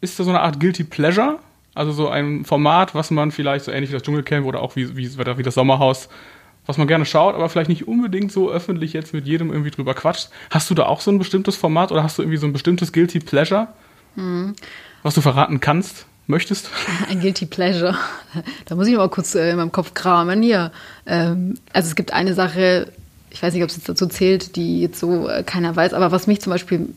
ist 0.00 0.20
da 0.20 0.22
so 0.22 0.30
eine 0.30 0.42
Art 0.42 0.60
Guilty 0.60 0.84
Pleasure? 0.84 1.40
Also 1.74 1.90
so 1.90 2.08
ein 2.08 2.44
Format, 2.44 2.94
was 2.94 3.10
man 3.10 3.32
vielleicht 3.32 3.64
so 3.64 3.72
ähnlich 3.72 3.90
wie 3.90 3.94
das 3.94 4.04
Dschungelcamp 4.04 4.46
oder 4.46 4.60
auch 4.60 4.76
wie, 4.76 4.96
wie, 4.96 5.18
wie 5.18 5.42
das 5.42 5.54
Sommerhaus, 5.54 6.08
was 6.66 6.78
man 6.78 6.86
gerne 6.86 7.04
schaut, 7.04 7.34
aber 7.34 7.48
vielleicht 7.48 7.68
nicht 7.68 7.88
unbedingt 7.88 8.30
so 8.30 8.48
öffentlich 8.48 8.92
jetzt 8.92 9.12
mit 9.12 9.26
jedem 9.26 9.50
irgendwie 9.50 9.72
drüber 9.72 9.94
quatscht. 9.94 10.28
Hast 10.50 10.70
du 10.70 10.74
da 10.74 10.86
auch 10.86 11.00
so 11.00 11.10
ein 11.10 11.18
bestimmtes 11.18 11.56
Format 11.56 11.90
oder 11.90 12.04
hast 12.04 12.16
du 12.16 12.22
irgendwie 12.22 12.38
so 12.38 12.46
ein 12.46 12.52
bestimmtes 12.52 12.92
Guilty 12.92 13.18
Pleasure, 13.18 13.66
was 15.02 15.14
du 15.16 15.20
verraten 15.20 15.58
kannst, 15.58 16.06
möchtest? 16.30 16.70
Ein 17.10 17.20
Guilty 17.20 17.46
Pleasure. 17.46 17.94
Da 18.66 18.74
muss 18.74 18.86
ich 18.86 18.96
mal 18.96 19.08
kurz 19.10 19.34
äh, 19.34 19.50
in 19.50 19.56
meinem 19.56 19.72
Kopf 19.72 19.94
kramen. 19.94 20.42
Hier. 20.42 20.72
Ähm, 21.06 21.58
also 21.72 21.88
es 21.88 21.96
gibt 21.96 22.12
eine 22.12 22.34
Sache, 22.34 22.90
ich 23.30 23.42
weiß 23.42 23.52
nicht, 23.54 23.62
ob 23.62 23.70
es 23.70 23.76
jetzt 23.76 23.88
dazu 23.88 24.06
zählt, 24.06 24.56
die 24.56 24.80
jetzt 24.80 24.98
so 25.00 25.28
äh, 25.28 25.42
keiner 25.42 25.74
weiß, 25.76 25.92
aber 25.94 26.10
was 26.12 26.26
mich 26.26 26.40
zum 26.40 26.50
Beispiel, 26.52 26.88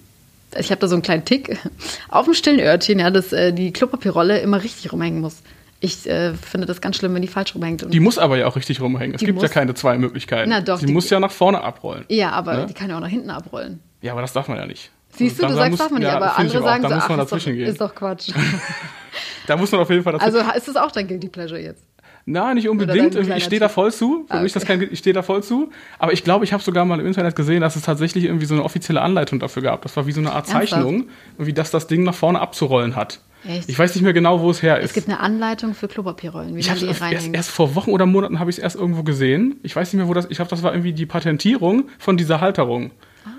ich 0.57 0.71
habe 0.71 0.80
da 0.80 0.88
so 0.88 0.95
einen 0.95 1.01
kleinen 1.01 1.25
Tick, 1.25 1.57
auf 2.09 2.25
dem 2.25 2.33
stillen 2.33 2.59
Örtchen, 2.59 3.00
ja, 3.00 3.09
dass 3.12 3.33
äh, 3.33 3.51
die 3.53 3.74
Klopapierrolle 3.74 4.39
immer 4.39 4.63
richtig 4.63 4.91
rumhängen 4.94 5.19
muss. 5.21 5.38
Ich 5.80 6.09
äh, 6.09 6.33
finde 6.35 6.65
das 6.65 6.80
ganz 6.80 6.95
schlimm, 6.95 7.13
wenn 7.13 7.21
die 7.21 7.27
falsch 7.27 7.56
rumhängt. 7.56 7.85
Die 7.94 8.00
muss 8.00 8.18
aber 8.18 8.38
ja 8.38 8.47
auch 8.47 8.56
richtig 8.56 8.80
rumhängen. 8.80 9.15
Es 9.15 9.19
gibt 9.19 9.35
ja 9.38 9.41
muss- 9.44 9.51
keine 9.51 9.74
zwei 9.74 9.97
Möglichkeiten. 9.97 10.50
Na 10.50 10.62
doch, 10.62 10.80
Sie 10.80 10.85
die- 10.85 10.94
muss 10.94 11.09
ja 11.09 11.19
nach 11.19 11.31
vorne 11.31 11.62
abrollen. 11.62 12.06
ja, 12.07 12.31
aber 12.31 12.53
Ne? 12.53 12.65
die 12.68 12.74
kann 12.74 12.89
ja 12.89 12.95
auch 12.95 13.01
nach 13.01 13.09
hinten 13.09 13.30
abrollen. 13.30 13.81
Ja, 14.01 14.13
aber 14.13 14.21
das 14.21 14.31
darf 14.31 14.47
man 14.47 14.57
ja 14.57 14.65
nicht. 14.65 14.91
Siehst 15.15 15.41
du, 15.44 15.45
du 15.47 15.53
sagst, 15.53 15.71
muss- 15.71 15.80
darf 15.80 15.91
man 15.91 16.00
nicht, 16.00 16.07
ja, 16.09 16.15
aber 16.15 16.38
andere 16.38 16.59
auch. 16.59 16.63
sagen 16.63 16.83
Da 16.83 16.89
so, 16.89 16.95
muss 16.95 17.09
man 17.09 17.19
ach, 17.19 17.24
ist 17.25 17.31
dazwischen 17.33 17.59
doch, 17.59 17.68
ist 17.68 17.81
doch 17.81 17.95
Quatsch. 17.95 18.30
Da 19.48 19.57
muss 19.57 19.72
man 19.72 19.81
auf 19.81 19.90
jeden 19.90 20.04
Fall 20.04 20.13
dazwischen 20.13 20.36
Also 20.38 20.51
ist 20.57 20.68
das 20.68 20.75
auch 20.75 20.92
dein 20.92 21.07
Guilty 21.07 21.30
Pleasure 21.30 21.60
jetzt? 21.60 21.86
Na, 22.25 22.54
nicht 22.54 22.69
unbedingt. 22.69 23.16
Ich 23.16 23.44
stehe 23.44 23.60
da 23.60 23.68
voll 23.68 23.92
zu. 23.92 24.25
Für 24.28 24.36
Ah, 24.36 24.38
mich 24.38 24.48
ist 24.48 24.56
das 24.56 24.63
okay. 24.63 24.78
kein, 24.80 24.90
ich 24.94 25.00
stehe 25.00 25.13
da 25.13 25.24
voll 25.24 25.44
zu. 25.44 25.72
Aber 26.00 26.13
ich 26.13 26.24
glaube, 26.24 26.45
ich 26.45 26.54
habe 26.54 26.63
sogar 26.63 26.86
mal 26.86 27.00
im 27.00 27.06
Internet 27.06 27.36
gesehen, 27.36 27.60
dass 27.62 27.75
es 27.75 27.81
tatsächlich 27.84 28.24
irgendwie 28.24 28.45
so 28.45 28.54
eine 28.54 28.63
offizielle 28.63 29.01
Anleitung 29.01 29.40
dafür 29.40 29.62
gab. 29.62 29.81
Das 29.81 29.98
war 29.98 30.07
wie 30.07 30.13
so 30.13 30.22
eine 30.22 30.31
Art 30.31 30.48
Ernsthaft? 30.48 30.69
Zeichnung, 30.69 31.10
wie 31.38 31.51
das 31.51 31.72
das 31.72 31.88
Ding 31.88 32.04
nach 32.04 32.13
vorne 32.16 32.40
abzurollen 32.40 32.95
hat. 32.95 33.19
Echt? 33.45 33.68
Ich 33.68 33.78
weiß 33.78 33.94
nicht 33.95 34.04
mehr 34.04 34.13
genau, 34.13 34.40
wo 34.40 34.50
es 34.51 34.62
her 34.62 34.80
ist. 34.80 34.86
Es 34.92 34.94
gibt 34.94 35.10
eine 35.10 35.19
Anleitung 35.19 35.74
für 35.74 35.90
Klopapierrollen, 35.90 36.56
wie 36.56 36.60
ich 36.62 36.68
man 36.68 36.78
habe 36.78 36.95
die 37.10 37.13
erst, 37.13 37.34
erst 37.34 37.50
vor 37.50 37.75
Wochen 37.75 37.92
oder 37.92 38.06
Monaten 38.06 38.40
habe 38.40 38.50
ich 38.50 38.57
es 38.57 38.63
erst 38.63 38.78
irgendwo 38.78 39.04
gesehen. 39.04 39.60
Ich 39.63 39.75
weiß 39.75 39.92
nicht 39.92 39.98
mehr, 40.00 40.07
wo 40.07 40.13
das. 40.13 40.28
Ich 40.30 40.38
glaube, 40.38 40.50
das 40.50 40.63
war 40.63 40.72
irgendwie 40.72 40.94
die 40.94 41.06
Patentierung 41.06 41.90
von 42.00 42.16
dieser 42.16 42.40
Halterung. 42.40 42.92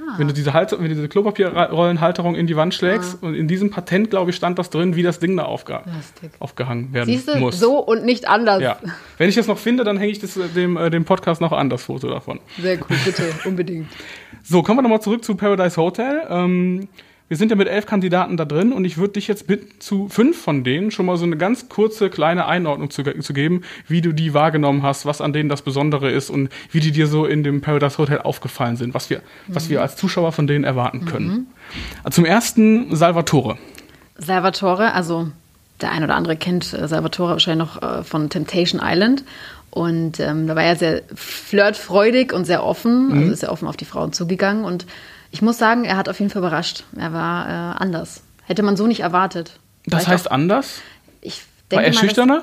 Ah. 0.06 0.14
Wenn 0.18 0.28
du 0.28 0.34
diese, 0.34 0.52
Halter, 0.52 0.78
wenn 0.78 0.88
du 0.88 0.94
diese 0.94 1.08
Klopapierrollenhalterung 1.08 2.34
in 2.34 2.46
die 2.46 2.56
Wand 2.56 2.74
schlägst 2.74 3.18
Ah. 3.22 3.26
und 3.26 3.34
in 3.34 3.48
diesem 3.48 3.70
Patent, 3.70 4.10
glaube 4.10 4.30
ich, 4.30 4.36
stand 4.36 4.58
das 4.58 4.70
drin, 4.70 4.96
wie 4.96 5.02
das 5.02 5.18
Ding 5.18 5.36
da 5.36 5.44
aufge 5.44 5.80
Lustig. 5.86 6.30
aufgehangen 6.38 6.92
werden 6.92 7.06
Siehst 7.06 7.28
du, 7.28 7.36
muss. 7.38 7.58
so 7.58 7.78
und 7.78 8.04
nicht 8.04 8.28
anders. 8.28 8.60
Ja. 8.62 8.76
Wenn 9.18 9.28
ich 9.28 9.34
das 9.34 9.46
noch 9.46 9.58
finde, 9.58 9.84
dann 9.84 9.96
hänge 9.98 10.12
ich 10.12 10.18
das, 10.18 10.36
äh, 10.36 10.48
dem, 10.48 10.76
äh, 10.76 10.90
dem 10.90 11.04
Podcast 11.04 11.40
noch 11.40 11.52
an, 11.52 11.70
das 11.70 11.84
Foto 11.84 12.08
davon. 12.08 12.40
Sehr 12.60 12.76
cool, 12.78 12.96
bitte, 13.04 13.22
unbedingt. 13.44 13.88
So, 14.42 14.62
kommen 14.62 14.78
wir 14.78 14.82
nochmal 14.82 15.00
zurück 15.00 15.24
zu 15.24 15.34
Paradise 15.36 15.76
Hotel. 15.80 16.22
Ähm, 16.28 16.88
wir 17.34 17.38
sind 17.38 17.50
ja 17.50 17.56
mit 17.56 17.66
elf 17.66 17.84
Kandidaten 17.84 18.36
da 18.36 18.44
drin 18.44 18.72
und 18.72 18.84
ich 18.84 18.96
würde 18.96 19.14
dich 19.14 19.26
jetzt 19.26 19.48
bitten, 19.48 19.80
zu 19.80 20.08
fünf 20.08 20.40
von 20.40 20.62
denen 20.62 20.92
schon 20.92 21.04
mal 21.04 21.16
so 21.16 21.24
eine 21.24 21.36
ganz 21.36 21.68
kurze, 21.68 22.08
kleine 22.08 22.46
Einordnung 22.46 22.90
zu, 22.90 23.02
zu 23.02 23.32
geben, 23.32 23.62
wie 23.88 24.00
du 24.00 24.12
die 24.12 24.34
wahrgenommen 24.34 24.84
hast, 24.84 25.04
was 25.04 25.20
an 25.20 25.32
denen 25.32 25.48
das 25.48 25.62
Besondere 25.62 26.12
ist 26.12 26.30
und 26.30 26.48
wie 26.70 26.78
die 26.78 26.92
dir 26.92 27.08
so 27.08 27.26
in 27.26 27.42
dem 27.42 27.60
Paradise 27.60 27.98
Hotel 27.98 28.20
aufgefallen 28.20 28.76
sind, 28.76 28.94
was 28.94 29.10
wir, 29.10 29.20
was 29.48 29.68
wir 29.68 29.82
als 29.82 29.96
Zuschauer 29.96 30.30
von 30.30 30.46
denen 30.46 30.62
erwarten 30.62 31.06
können. 31.06 31.48
Also 32.04 32.14
Zum 32.14 32.24
ersten 32.24 32.94
Salvatore. 32.94 33.58
Salvatore, 34.16 34.92
also 34.92 35.26
der 35.80 35.90
ein 35.90 36.04
oder 36.04 36.14
andere 36.14 36.36
kennt 36.36 36.72
äh, 36.72 36.86
Salvatore 36.86 37.32
wahrscheinlich 37.32 37.66
noch 37.66 37.82
äh, 37.82 38.04
von 38.04 38.30
Temptation 38.30 38.80
Island. 38.80 39.24
Und 39.72 40.20
ähm, 40.20 40.46
da 40.46 40.54
war 40.54 40.62
er 40.62 40.76
sehr 40.76 41.02
flirtfreudig 41.16 42.32
und 42.32 42.44
sehr 42.44 42.62
offen, 42.62 43.08
Mhm. 43.08 43.18
also 43.18 43.32
ist 43.32 43.42
er 43.42 43.50
offen 43.50 43.66
auf 43.66 43.76
die 43.76 43.86
Frauen 43.86 44.12
zugegangen. 44.12 44.64
Und 44.64 44.86
ich 45.34 45.42
muss 45.42 45.58
sagen, 45.58 45.84
er 45.84 45.96
hat 45.96 46.08
auf 46.08 46.20
jeden 46.20 46.30
Fall 46.30 46.40
überrascht. 46.42 46.84
Er 46.96 47.12
war 47.12 47.48
äh, 47.48 47.82
anders. 47.82 48.22
Hätte 48.44 48.62
man 48.62 48.76
so 48.76 48.86
nicht 48.86 49.00
erwartet. 49.00 49.58
Das 49.84 50.02
ich 50.04 50.08
heißt 50.08 50.28
auch, 50.28 50.32
anders? 50.32 50.80
ich 51.20 51.40
War 51.70 51.80
denke 51.82 51.86
er 51.86 51.92
mal, 51.94 51.98
schüchterner? 52.00 52.42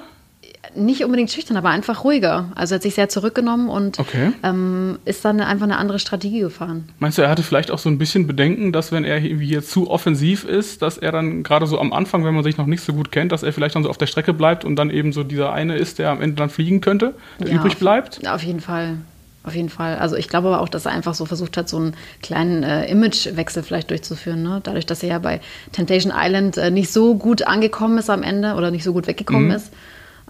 nicht 0.75 1.03
unbedingt 1.05 1.31
schüchtern, 1.31 1.55
aber 1.57 1.69
einfach 1.69 2.03
ruhiger. 2.03 2.51
Also 2.55 2.73
er 2.73 2.75
hat 2.75 2.83
sich 2.83 2.95
sehr 2.95 3.07
zurückgenommen 3.09 3.69
und 3.69 3.97
Okay. 3.99 4.31
ähm, 4.43 4.99
ist 5.05 5.23
dann 5.25 5.39
einfach 5.39 5.63
eine 5.65 5.77
andere 5.77 5.99
Strategie 5.99 6.41
gefahren. 6.41 6.89
Meinst 6.99 7.17
du, 7.17 7.21
er 7.21 7.29
hatte 7.29 7.43
vielleicht 7.43 7.71
auch 7.71 7.79
so 7.79 7.87
ein 7.89 7.97
bisschen 7.97 8.27
Bedenken, 8.27 8.71
dass 8.73 8.91
wenn 8.91 9.03
er 9.05 9.17
irgendwie 9.21 9.47
hier 9.47 9.63
zu 9.63 9.89
offensiv 9.89 10.43
ist, 10.43 10.81
dass 10.81 10.97
er 10.97 11.11
dann 11.13 11.43
gerade 11.43 11.67
so 11.67 11.79
am 11.79 11.93
Anfang, 11.93 12.25
wenn 12.25 12.33
man 12.35 12.43
sich 12.43 12.57
noch 12.57 12.67
nicht 12.67 12.83
so 12.83 12.93
gut 12.93 13.11
kennt, 13.11 13.31
dass 13.31 13.41
er 13.43 13.53
vielleicht 13.53 13.75
dann 13.75 13.83
so 13.83 13.89
auf 13.89 13.97
der 13.97 14.07
Strecke 14.07 14.33
bleibt 14.33 14.63
und 14.65 14.75
dann 14.75 14.89
eben 14.89 15.13
so 15.13 15.23
dieser 15.23 15.53
eine 15.53 15.75
ist, 15.77 15.97
der 15.97 16.09
am 16.11 16.21
Ende 16.21 16.35
dann 16.35 16.49
fliegen 16.49 16.81
könnte, 16.81 17.15
der 17.39 17.47
Ja, 17.49 17.55
übrig 17.55 17.73
auf- 17.73 17.79
bleibt? 17.79 18.27
Auf 18.27 18.43
jeden 18.43 18.59
Fall. 18.61 18.97
Auf 19.43 19.55
jeden 19.55 19.69
Fall. 19.69 19.97
Also 19.97 20.15
ich 20.15 20.27
glaube 20.29 20.49
aber 20.49 20.61
auch, 20.61 20.69
dass 20.69 20.85
er 20.85 20.91
einfach 20.91 21.15
so 21.15 21.25
versucht 21.25 21.57
hat, 21.57 21.67
so 21.67 21.77
einen 21.77 21.95
kleinen 22.21 22.61
äh, 22.61 22.85
Imagewechsel 22.91 23.63
vielleicht 23.63 23.89
durchzuführen. 23.89 24.43
Ne? 24.43 24.61
Dadurch, 24.63 24.85
dass 24.85 25.01
er 25.01 25.09
ja 25.09 25.19
bei 25.19 25.41
Temptation 25.71 26.13
Island 26.15 26.57
äh, 26.57 26.69
nicht 26.69 26.91
so 26.93 27.15
gut 27.15 27.41
angekommen 27.47 27.97
ist 27.97 28.09
am 28.11 28.21
Ende 28.21 28.53
oder 28.53 28.69
nicht 28.69 28.83
so 28.83 28.93
gut 28.93 29.07
weggekommen 29.07 29.47
Mhm. 29.47 29.51
ist, 29.55 29.71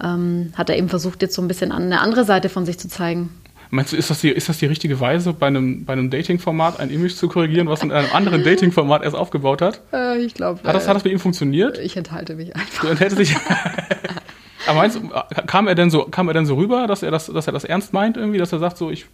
ähm, 0.01 0.53
hat 0.55 0.69
er 0.69 0.77
eben 0.77 0.87
versucht, 0.87 1.21
jetzt 1.21 1.35
so 1.35 1.41
ein 1.41 1.49
bisschen 1.49 1.71
an 1.73 1.83
eine 1.83 1.99
andere 1.99 2.23
Seite 2.23 2.47
von 2.47 2.65
sich 2.65 2.79
zu 2.79 2.87
zeigen. 2.87 3.29
Meinst 3.69 3.93
du, 3.93 3.97
ist 3.97 4.09
das 4.09 4.19
die, 4.21 4.29
ist 4.29 4.49
das 4.49 4.57
die 4.57 4.65
richtige 4.65 4.99
Weise, 4.99 5.31
bei 5.33 5.47
einem, 5.47 5.85
bei 5.85 5.93
einem 5.93 6.09
Dating-Format 6.09 6.79
ein 6.79 6.89
Image 6.89 7.13
zu 7.15 7.27
korrigieren, 7.29 7.67
was 7.67 7.83
in 7.83 7.91
einem 7.91 8.09
anderen 8.13 8.43
Dating-Format 8.45 9.03
erst 9.03 9.15
aufgebaut 9.15 9.61
hat? 9.61 9.81
Äh, 9.93 10.19
ich 10.19 10.33
glaube, 10.33 10.61
Hat 10.63 10.73
das, 10.75 10.87
hat 10.87 10.95
das 10.95 11.03
bei 11.03 11.09
ihm 11.09 11.19
funktioniert? 11.19 11.77
ich 11.77 11.95
enthalte 11.97 12.35
mich 12.35 12.55
einfach. 12.55 12.89
Und 12.89 12.99
hätte 12.99 13.15
sich. 13.17 13.35
Aber 14.67 14.79
meinst 14.79 14.99
kam 15.47 15.67
er 15.67 15.75
denn 15.75 15.89
so, 15.89 16.03
kam 16.05 16.27
er 16.27 16.33
denn 16.33 16.45
so 16.45 16.55
rüber, 16.55 16.87
dass 16.87 17.03
er 17.03 17.11
das, 17.11 17.27
dass 17.27 17.47
er 17.47 17.53
das 17.53 17.63
ernst 17.63 17.93
meint 17.93 18.17
irgendwie, 18.17 18.37
dass 18.37 18.51
er 18.51 18.59
sagt, 18.59 18.77
so 18.77 18.89
ich 18.91 19.05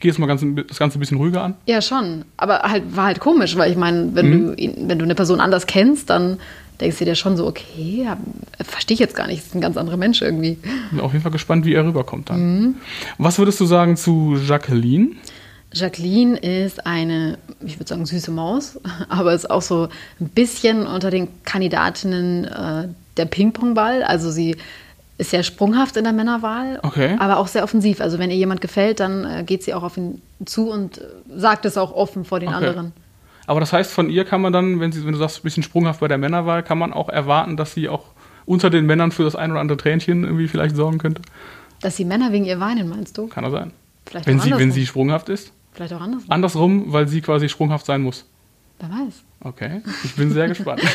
gehe 0.00 0.10
jetzt 0.10 0.18
mal 0.18 0.26
ganz, 0.26 0.44
das 0.68 0.78
Ganze 0.78 0.98
ein 0.98 1.00
bisschen 1.00 1.16
ruhiger 1.16 1.42
an? 1.42 1.54
Ja, 1.66 1.80
schon. 1.80 2.24
Aber 2.36 2.58
halt 2.60 2.94
war 2.96 3.06
halt 3.06 3.20
komisch, 3.20 3.56
weil 3.56 3.70
ich 3.70 3.76
meine, 3.78 4.14
wenn, 4.14 4.30
Mhm. 4.30 4.46
du 4.48 4.54
ihn, 4.54 4.88
wenn 4.88 4.98
du 4.98 5.04
eine 5.04 5.14
Person 5.14 5.40
anders 5.40 5.66
kennst, 5.66 6.10
dann 6.10 6.38
denkst 6.80 6.98
du 6.98 7.06
dir 7.06 7.14
schon 7.14 7.38
so, 7.38 7.46
okay, 7.46 8.02
ja, 8.04 8.18
verstehe 8.62 8.94
ich 8.94 9.00
jetzt 9.00 9.16
gar 9.16 9.26
nicht, 9.26 9.38
ist 9.38 9.54
ein 9.54 9.62
ganz 9.62 9.78
anderer 9.78 9.96
Mensch 9.96 10.20
irgendwie. 10.20 10.58
Bin 10.90 11.00
auf 11.00 11.12
jeden 11.12 11.22
Fall 11.22 11.32
gespannt, 11.32 11.64
wie 11.64 11.72
er 11.72 11.86
rüberkommt 11.86 12.28
dann. 12.28 12.74
Was 13.16 13.38
würdest 13.38 13.58
du 13.60 13.64
sagen 13.64 13.96
zu 13.96 14.36
Jacqueline? 14.46 15.12
Jacqueline 15.72 16.36
ist 16.36 16.86
eine, 16.86 17.38
ich 17.64 17.78
würde 17.78 17.88
sagen, 17.88 18.04
süße 18.04 18.30
Maus, 18.30 18.78
aber 19.08 19.32
ist 19.32 19.50
auch 19.50 19.62
so 19.62 19.88
ein 20.20 20.28
bisschen 20.28 20.86
unter 20.86 21.10
den 21.10 21.28
Kandidatinnen 21.44 22.44
äh, 22.44 22.88
der 23.16 23.24
Ping-Pong-Ball. 23.26 24.02
Also 24.02 24.30
sie 24.30 24.56
ist 25.18 25.30
sehr 25.30 25.42
sprunghaft 25.42 25.96
in 25.96 26.04
der 26.04 26.12
Männerwahl, 26.12 26.78
Okay. 26.82 27.16
aber 27.18 27.38
auch 27.38 27.46
sehr 27.48 27.64
offensiv. 27.64 28.00
Also 28.00 28.18
wenn 28.18 28.30
ihr 28.30 28.36
jemand 28.36 28.60
gefällt, 28.60 29.00
dann 29.00 29.24
äh, 29.24 29.44
geht 29.44 29.62
sie 29.62 29.72
auch 29.74 29.82
auf 29.82 29.96
ihn 29.96 30.20
zu 30.44 30.70
und 30.70 30.98
äh, 30.98 31.02
sagt 31.36 31.64
es 31.64 31.78
auch 31.78 31.92
offen 31.92 32.24
vor 32.24 32.38
den 32.40 32.50
Okay. 32.50 32.66
anderen. 32.66 32.92
Aber 33.46 33.60
das 33.60 33.72
heißt, 33.72 33.92
von 33.92 34.10
ihr 34.10 34.24
kann 34.24 34.42
man 34.42 34.52
dann, 34.52 34.80
wenn, 34.80 34.92
sie, 34.92 35.04
wenn 35.06 35.12
du 35.12 35.18
sagst, 35.18 35.38
ein 35.38 35.42
bisschen 35.42 35.62
sprunghaft 35.62 36.00
bei 36.00 36.08
der 36.08 36.18
Männerwahl, 36.18 36.62
kann 36.62 36.78
man 36.78 36.92
auch 36.92 37.08
erwarten, 37.08 37.56
dass 37.56 37.72
sie 37.72 37.88
auch 37.88 38.02
unter 38.44 38.70
den 38.70 38.86
Männern 38.86 39.12
für 39.12 39.22
das 39.24 39.36
ein 39.36 39.50
oder 39.52 39.60
andere 39.60 39.78
Tränchen 39.78 40.24
irgendwie 40.24 40.48
vielleicht 40.48 40.76
sorgen 40.76 40.98
könnte? 40.98 41.22
Dass 41.80 41.96
die 41.96 42.04
Männer 42.04 42.32
wegen 42.32 42.44
ihr 42.44 42.58
weinen, 42.60 42.88
meinst 42.88 43.16
du? 43.16 43.26
Kann 43.28 43.44
er 43.44 43.50
sein. 43.52 43.70
Vielleicht 44.04 44.26
Wenn 44.26 44.38
auch 44.38 44.42
sie, 44.42 44.50
wenn 44.50 44.54
andersrum. 44.54 44.72
sie 44.72 44.86
sprunghaft 44.86 45.28
ist? 45.28 45.52
Vielleicht 45.72 45.92
auch 45.94 46.00
andersrum. 46.00 46.30
Andersrum, 46.30 46.92
weil 46.92 47.06
sie 47.08 47.20
quasi 47.20 47.48
sprunghaft 47.48 47.86
sein 47.86 48.02
muss. 48.02 48.24
Wer 48.80 48.90
weiß. 48.90 49.14
Okay, 49.40 49.80
ich 50.04 50.14
bin 50.16 50.32
sehr 50.32 50.48
gespannt. 50.48 50.82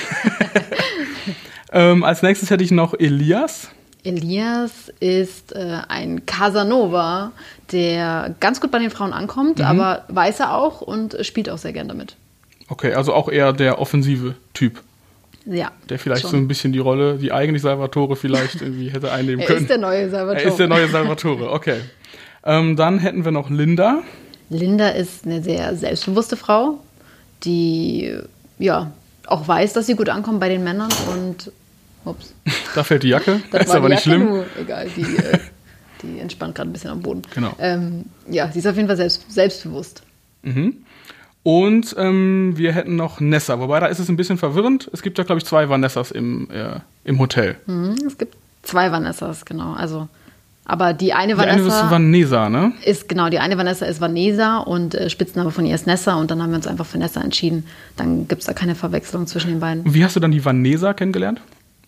ähm, 1.71 2.03
als 2.03 2.21
nächstes 2.21 2.49
hätte 2.49 2.63
ich 2.63 2.71
noch 2.71 2.93
Elias. 2.99 3.69
Elias 4.03 4.91
ist 4.99 5.53
äh, 5.55 5.77
ein 5.87 6.25
Casanova, 6.25 7.31
der 7.71 8.33
ganz 8.39 8.59
gut 8.59 8.71
bei 8.71 8.79
den 8.79 8.89
Frauen 8.89 9.13
ankommt, 9.13 9.59
Mhm. 9.59 9.65
aber 9.65 10.05
weiß 10.07 10.39
er 10.39 10.55
auch 10.55 10.81
und 10.81 11.17
spielt 11.25 11.49
auch 11.49 11.59
sehr 11.59 11.71
gern 11.73 11.87
damit. 11.87 12.15
Okay, 12.67 12.93
also 12.93 13.13
auch 13.13 13.29
eher 13.29 13.53
der 13.53 13.79
offensive 13.79 14.33
Typ, 14.53 14.81
Ja. 15.45 15.71
der 15.89 15.99
vielleicht 15.99 16.21
schon. 16.23 16.31
so 16.31 16.37
ein 16.37 16.47
bisschen 16.47 16.73
die 16.73 16.79
Rolle, 16.79 17.17
die 17.17 17.31
eigentlich 17.31 17.61
Salvatore 17.61 18.15
vielleicht 18.15 18.61
irgendwie 18.61 18.89
hätte 18.89 19.11
einnehmen 19.11 19.41
Er 19.41 19.45
können. 19.47 19.59
ist 19.61 19.69
der 19.69 19.77
neue 19.77 20.09
Salvatore. 20.09 20.43
er 20.43 20.49
ist 20.49 20.57
der 20.59 20.67
neue 20.67 20.87
Salvatore, 20.87 21.51
okay. 21.51 21.81
Ähm, 22.43 22.75
dann 22.75 22.97
hätten 22.97 23.23
wir 23.23 23.31
noch 23.31 23.51
Linda. 23.51 23.99
Linda 24.49 24.89
ist 24.89 25.25
eine 25.25 25.43
sehr 25.43 25.75
selbstbewusste 25.75 26.37
Frau, 26.37 26.79
die 27.43 28.15
ja 28.57 28.91
auch 29.27 29.47
weiß, 29.47 29.73
dass 29.73 29.85
sie 29.85 29.95
gut 29.95 30.09
ankommt 30.09 30.39
bei 30.39 30.49
den 30.49 30.63
Männern 30.63 30.89
und 31.13 31.51
ups, 32.05 32.33
Da 32.75 32.83
fällt 32.83 33.03
die 33.03 33.09
Jacke, 33.09 33.41
das 33.51 33.65
ist 33.65 33.71
aber 33.71 33.89
nicht 33.89 34.05
Jacke, 34.05 34.17
schlimm. 34.19 34.29
Nur, 34.29 34.45
egal, 34.59 34.87
die, 34.95 35.01
äh, 35.01 35.39
die 36.03 36.19
entspannt 36.19 36.55
gerade 36.55 36.69
ein 36.69 36.73
bisschen 36.73 36.91
am 36.91 37.01
Boden. 37.01 37.21
Genau. 37.33 37.53
Ähm, 37.59 38.05
ja, 38.29 38.51
sie 38.51 38.59
ist 38.59 38.67
auf 38.67 38.75
jeden 38.75 38.87
Fall 38.87 38.97
selbst, 38.97 39.31
selbstbewusst. 39.31 40.03
Und 41.43 41.95
ähm, 41.97 42.53
wir 42.55 42.73
hätten 42.73 42.95
noch 42.95 43.19
Nessa, 43.19 43.59
wobei 43.59 43.79
da 43.79 43.87
ist 43.87 43.99
es 43.99 44.09
ein 44.09 44.15
bisschen 44.15 44.37
verwirrend. 44.37 44.89
Es 44.93 45.01
gibt 45.01 45.17
ja, 45.17 45.23
glaube 45.23 45.39
ich, 45.39 45.45
zwei 45.45 45.69
Vanessas 45.69 46.11
im, 46.11 46.49
äh, 46.51 46.79
im 47.03 47.19
Hotel. 47.19 47.57
Mhm, 47.65 47.95
es 48.05 48.17
gibt 48.17 48.35
zwei 48.61 48.91
Vanessas, 48.91 49.45
genau. 49.45 49.73
Also, 49.73 50.07
aber 50.65 50.93
die 50.93 51.13
eine 51.13 51.33
Die 51.33 51.41
eine 51.41 51.61
ist 51.61 51.67
Vanessa 51.67 51.91
Vanessa, 51.91 52.49
ne? 52.49 52.73
ist 52.85 53.09
genau, 53.09 53.29
die 53.29 53.39
eine 53.39 53.57
Vanessa 53.57 53.87
ist 53.87 53.99
Vanessa 53.99 54.59
und 54.59 54.93
äh, 54.93 55.09
Spitzname 55.09 55.49
von 55.51 55.65
ihr 55.65 55.73
ist 55.73 55.87
Nessa 55.87 56.15
und 56.15 56.29
dann 56.29 56.41
haben 56.41 56.51
wir 56.51 56.57
uns 56.57 56.67
einfach 56.67 56.85
für 56.85 56.99
Nessa 56.99 57.21
entschieden. 57.21 57.65
Dann 57.97 58.27
gibt 58.27 58.41
es 58.41 58.47
da 58.47 58.53
keine 58.53 58.75
Verwechslung 58.75 59.25
zwischen 59.25 59.49
den 59.49 59.59
beiden. 59.59 59.83
Und 59.83 59.93
wie 59.95 60.05
hast 60.05 60.15
du 60.15 60.19
dann 60.19 60.31
die 60.31 60.45
Vanessa 60.45 60.93
kennengelernt? 60.93 61.41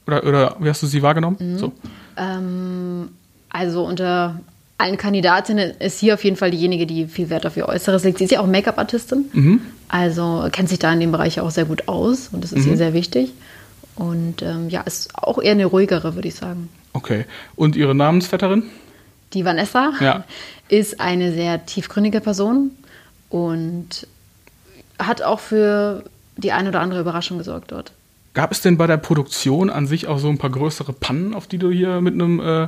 Oder, 0.07 0.23
oder 0.25 0.55
wie 0.59 0.69
hast 0.69 0.81
du 0.83 0.87
sie 0.87 1.01
wahrgenommen? 1.01 1.37
Mhm. 1.39 1.57
So. 1.57 1.71
Ähm, 2.17 3.09
also 3.49 3.85
unter 3.85 4.39
allen 4.77 4.97
Kandidatinnen 4.97 5.71
ist 5.79 5.99
sie 5.99 6.11
auf 6.11 6.23
jeden 6.23 6.35
Fall 6.35 6.51
diejenige, 6.51 6.85
die 6.85 7.07
viel 7.07 7.29
Wert 7.29 7.45
auf 7.45 7.55
ihr 7.55 7.67
Äußeres 7.69 8.03
legt. 8.03 8.17
Sie 8.17 8.25
ist 8.25 8.31
ja 8.31 8.41
auch 8.41 8.47
Make-up-Artistin, 8.47 9.25
Mhm. 9.31 9.61
also 9.87 10.47
kennt 10.51 10.67
sich 10.69 10.79
da 10.79 10.91
in 10.91 10.99
dem 10.99 11.11
Bereich 11.11 11.39
auch 11.39 11.51
sehr 11.51 11.65
gut 11.65 11.87
aus 11.87 12.29
und 12.31 12.43
das 12.43 12.51
ist 12.51 12.65
Mhm. 12.65 12.71
ihr 12.71 12.77
sehr 12.77 12.93
wichtig. 12.93 13.31
Und 13.95 14.41
ähm, 14.41 14.69
ja, 14.69 14.81
ist 14.81 15.11
auch 15.15 15.39
eher 15.41 15.51
eine 15.51 15.65
ruhigere, 15.65 16.15
würde 16.15 16.27
ich 16.27 16.35
sagen. 16.35 16.69
Okay. 16.93 17.25
Und 17.55 17.75
ihre 17.75 17.93
Namensvetterin? 17.95 18.63
Die 19.33 19.45
Vanessa 19.45 19.93
Ja. 19.99 20.23
ist 20.69 20.99
eine 20.99 21.31
sehr 21.31 21.65
tiefgründige 21.65 22.19
Person 22.19 22.71
und 23.29 24.07
hat 24.99 25.21
auch 25.21 25.39
für 25.39 26.03
die 26.37 26.51
ein 26.51 26.67
oder 26.67 26.81
andere 26.81 26.99
Überraschung 27.01 27.37
gesorgt 27.37 27.71
dort. 27.71 27.91
Gab 28.33 28.51
es 28.51 28.61
denn 28.61 28.77
bei 28.77 28.87
der 28.87 28.97
Produktion 28.97 29.69
an 29.69 29.85
sich 29.85 30.07
auch 30.07 30.17
so 30.17 30.27
ein 30.27 30.39
paar 30.39 30.49
größere 30.49 30.91
Pannen, 30.91 31.35
auf 31.35 31.45
die 31.45 31.59
du 31.59 31.69
hier 31.69 32.01
mit 32.01 32.15
einem, 32.15 32.39
äh, 32.39 32.67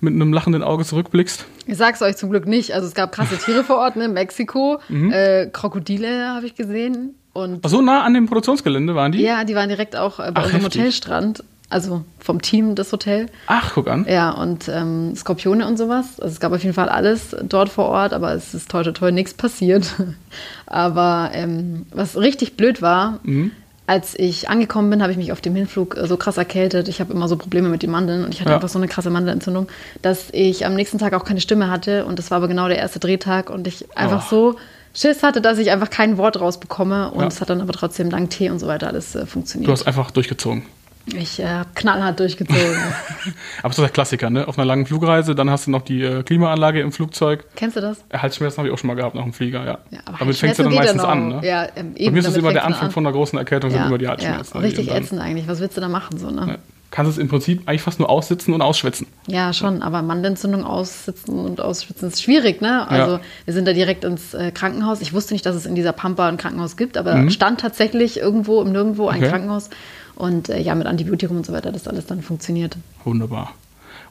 mit 0.00 0.12
einem 0.12 0.32
lachenden 0.32 0.64
Auge 0.64 0.84
zurückblickst? 0.84 1.44
Ich 1.66 1.76
sag's 1.76 2.02
euch 2.02 2.16
zum 2.16 2.30
Glück 2.30 2.46
nicht. 2.48 2.72
Also 2.74 2.88
es 2.88 2.94
gab 2.94 3.12
krasse 3.12 3.38
Tiere 3.38 3.62
vor 3.62 3.76
Ort, 3.76 3.94
ne? 3.94 4.08
Mexiko, 4.08 4.80
Mhm. 4.88 5.12
äh, 5.12 5.46
Krokodile 5.52 6.28
habe 6.34 6.46
ich 6.46 6.56
gesehen 6.56 7.14
und 7.32 7.60
Ach, 7.62 7.68
so 7.70 7.80
nah 7.80 8.02
an 8.02 8.14
dem 8.14 8.26
Produktionsgelände 8.26 8.96
waren 8.96 9.12
die? 9.12 9.22
ja, 9.22 9.44
die 9.44 9.54
waren 9.54 9.68
direkt 9.68 9.94
auch 9.94 10.18
äh, 10.18 10.32
bei 10.32 10.40
Ach, 10.40 10.44
unserem 10.46 10.62
heftig. 10.62 10.80
Hotelstrand, 10.80 11.44
also 11.70 12.04
vom 12.18 12.42
Team 12.42 12.74
des 12.74 12.90
Hotels. 12.90 13.30
Ach, 13.46 13.70
guck 13.72 13.86
an. 13.86 14.06
Ja, 14.08 14.30
und 14.32 14.68
ähm, 14.68 15.14
Skorpione 15.14 15.64
und 15.68 15.76
sowas. 15.76 16.18
Also 16.20 16.32
es 16.32 16.40
gab 16.40 16.52
auf 16.52 16.62
jeden 16.64 16.74
Fall 16.74 16.88
alles 16.88 17.36
dort 17.48 17.68
vor 17.68 17.84
Ort, 17.86 18.12
aber 18.12 18.32
es 18.34 18.52
ist 18.52 18.68
toll, 18.68 18.82
toll, 18.82 18.92
toll, 18.94 19.12
nichts 19.12 19.32
passiert. 19.34 19.94
aber 20.66 21.30
ähm, 21.34 21.86
was 21.92 22.16
richtig 22.16 22.56
blöd 22.56 22.82
war, 22.82 23.20
Mhm. 23.22 23.52
Als 23.86 24.18
ich 24.18 24.48
angekommen 24.48 24.88
bin, 24.90 25.02
habe 25.02 25.12
ich 25.12 25.18
mich 25.18 25.30
auf 25.32 25.40
dem 25.40 25.54
Hinflug 25.54 25.96
äh, 25.96 26.06
so 26.06 26.16
krass 26.16 26.36
erkältet. 26.38 26.88
Ich 26.88 27.00
habe 27.00 27.12
immer 27.12 27.28
so 27.28 27.36
Probleme 27.36 27.68
mit 27.68 27.82
den 27.82 27.90
Mandeln 27.90 28.24
und 28.24 28.32
ich 28.34 28.40
hatte 28.40 28.50
Ja. 28.50 28.56
einfach 28.56 28.68
so 28.70 28.78
eine 28.78 28.88
krasse 28.88 29.10
Mandelentzündung, 29.10 29.68
dass 30.02 30.28
ich 30.32 30.64
am 30.64 30.74
nächsten 30.74 30.98
Tag 30.98 31.12
auch 31.12 31.24
keine 31.24 31.40
Stimme 31.40 31.70
hatte. 31.70 32.06
Und 32.06 32.18
das 32.18 32.30
war 32.30 32.38
aber 32.38 32.48
genau 32.48 32.68
der 32.68 32.78
erste 32.78 32.98
Drehtag 32.98 33.50
und 33.50 33.66
ich 33.66 33.86
einfach 33.96 34.26
Oh. 34.32 34.52
so 34.52 34.58
Schiss 34.96 35.22
hatte, 35.24 35.40
dass 35.42 35.58
ich 35.58 35.70
einfach 35.72 35.90
kein 35.90 36.16
Wort 36.18 36.40
rausbekomme. 36.40 37.10
Und 37.10 37.20
Ja. 37.22 37.26
es 37.26 37.40
hat 37.40 37.50
dann 37.50 37.60
aber 37.60 37.72
trotzdem 37.72 38.10
dank 38.10 38.30
Tee 38.30 38.48
und 38.50 38.58
so 38.60 38.66
weiter 38.68 38.86
alles 38.86 39.14
äh, 39.16 39.26
funktioniert. 39.26 39.68
Du 39.68 39.72
hast 39.72 39.86
einfach 39.86 40.10
durchgezogen. 40.12 40.62
Ich 41.06 41.38
äh, 41.40 41.46
habe 41.46 41.68
knallhart 41.74 42.18
durchgezogen. 42.18 42.60
Aber 43.58 43.68
das 43.68 43.78
ist 43.78 43.82
der 43.82 43.88
Klassiker, 43.90 44.30
ne? 44.30 44.48
Auf 44.48 44.58
einer 44.58 44.64
langen 44.64 44.86
Flugreise, 44.86 45.34
dann 45.34 45.50
hast 45.50 45.66
du 45.66 45.70
noch 45.70 45.82
die 45.82 46.02
äh, 46.02 46.22
Klimaanlage 46.22 46.80
im 46.80 46.92
Flugzeug. 46.92 47.44
Kennst 47.56 47.76
du 47.76 47.80
das? 47.80 47.98
Äh, 48.08 48.18
Halsschmerzen 48.18 48.58
habe 48.58 48.68
ich 48.68 48.74
auch 48.74 48.78
schon 48.78 48.88
mal 48.88 48.94
gehabt 48.94 49.14
nach 49.14 49.22
dem 49.24 49.32
Flieger, 49.32 49.64
ja. 49.64 49.78
Ja, 49.90 49.98
aber 50.06 50.18
damit 50.18 50.36
fängst 50.36 50.58
du 50.58 50.62
dann 50.64 50.74
meistens 50.74 51.02
ja 51.02 51.08
an, 51.08 51.28
ne? 51.28 51.40
Ja, 51.46 51.64
ähm, 51.76 51.92
Bei 51.94 52.00
eben, 52.00 52.14
mir 52.14 52.20
ist 52.20 52.28
es 52.28 52.36
immer 52.36 52.52
der 52.52 52.64
Anfang 52.64 52.86
an. 52.86 52.90
von 52.92 53.06
einer 53.06 53.12
großen 53.14 53.38
Erkältung, 53.38 53.70
sind 53.70 53.80
ja, 53.80 53.86
immer 53.86 53.98
die 53.98 54.04
ja, 54.04 54.10
Halsschmerzen. 54.12 54.58
richtig 54.60 54.88
Und 54.88 54.94
dann, 54.94 55.02
ätzend 55.02 55.20
eigentlich. 55.20 55.46
Was 55.48 55.60
willst 55.60 55.76
du 55.76 55.80
da 55.82 55.88
machen? 55.88 56.16
So, 56.18 56.30
ne? 56.30 56.46
ja, 56.48 56.56
kannst 56.90 57.12
es 57.12 57.18
im 57.18 57.28
Prinzip 57.28 57.62
eigentlich 57.68 57.82
fast 57.82 57.98
nur 57.98 58.08
aussitzen 58.08 58.54
und 58.54 58.62
ausschwitzen. 58.62 59.06
Ja, 59.26 59.52
schon, 59.52 59.82
aber 59.82 60.00
Mandelentzündung 60.00 60.64
aussitzen 60.64 61.38
und 61.38 61.60
ausschwitzen 61.60 62.08
ist 62.08 62.22
schwierig, 62.22 62.60
ne? 62.62 62.88
Also 62.88 63.12
Ja. 63.16 63.20
wir 63.44 63.52
sind 63.52 63.66
da 63.68 63.72
direkt 63.72 64.04
ins 64.04 64.32
äh, 64.32 64.52
Krankenhaus. 64.52 65.00
Ich 65.02 65.12
wusste 65.12 65.34
nicht, 65.34 65.44
dass 65.44 65.54
es 65.56 65.66
in 65.66 65.74
dieser 65.74 65.92
Pampa 65.92 66.28
ein 66.28 66.36
Krankenhaus 66.38 66.76
gibt, 66.78 66.96
aber 66.96 67.14
Mhm. 67.14 67.26
da 67.26 67.30
stand 67.30 67.60
tatsächlich 67.60 68.18
irgendwo 68.20 68.62
im 68.62 68.72
Nirgendwo 68.72 69.08
ein 69.08 69.18
Okay. 69.20 69.28
Krankenhaus. 69.28 69.70
Und 70.16 70.48
äh, 70.48 70.60
ja, 70.60 70.74
mit 70.74 70.86
Antibiotikum 70.86 71.36
und 71.38 71.46
so 71.46 71.52
weiter, 71.52 71.72
das 71.72 71.88
alles 71.88 72.06
dann 72.06 72.22
funktioniert. 72.22 72.76
Wunderbar. 73.04 73.52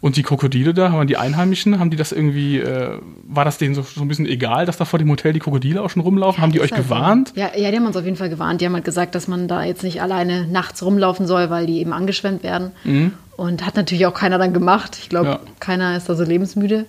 Und 0.01 0.17
die 0.17 0.23
Krokodile 0.23 0.73
da, 0.73 0.91
haben 0.91 1.07
die 1.07 1.15
Einheimischen, 1.15 1.79
haben 1.79 1.89
die 1.89 1.95
das 1.95 2.11
irgendwie, 2.11 2.57
äh, 2.59 2.97
war 3.25 3.45
das 3.45 3.57
denen 3.57 3.73
so, 3.73 3.83
so 3.83 4.01
ein 4.01 4.09
bisschen 4.09 4.25
egal, 4.25 4.65
dass 4.65 4.75
da 4.75 4.83
vor 4.83 4.99
dem 4.99 5.09
Hotel 5.09 5.31
die 5.31 5.39
Krokodile 5.39 5.81
auch 5.81 5.89
schon 5.89 6.01
rumlaufen? 6.01 6.41
haben 6.43 6.51
die 6.51 6.59
euch 6.59 6.71
gewarnt? 6.71 7.31
Ja, 7.35 7.51
ja, 7.55 7.71
die 7.71 7.77
haben 7.77 7.85
uns 7.85 7.95
auf 7.95 8.03
jeden 8.03 8.17
Fall 8.17 8.29
gewarnt. 8.29 8.59
Die 8.59 8.65
haben 8.65 8.73
halt 8.73 8.83
gesagt, 8.83 9.15
dass 9.15 9.29
man 9.29 9.47
da 9.47 9.63
jetzt 9.63 9.81
nicht 9.81 10.01
alleine 10.01 10.45
nachts 10.47 10.83
rumlaufen 10.83 11.25
soll, 11.25 11.49
weil 11.49 11.67
die 11.67 11.79
eben 11.79 11.93
angeschwemmt 11.93 12.43
werden. 12.43 12.71
Und 13.37 13.65
hat 13.65 13.77
natürlich 13.77 14.05
auch 14.05 14.13
keiner 14.13 14.37
dann 14.37 14.51
gemacht. 14.53 14.97
Ich 15.01 15.07
glaube, 15.07 15.27
Mhm. 15.27 15.33
Ja. 15.33 15.39
keiner 15.61 15.95
ist 15.95 16.09
da 16.09 16.15
so 16.15 16.23
lebensmüde. 16.25 16.85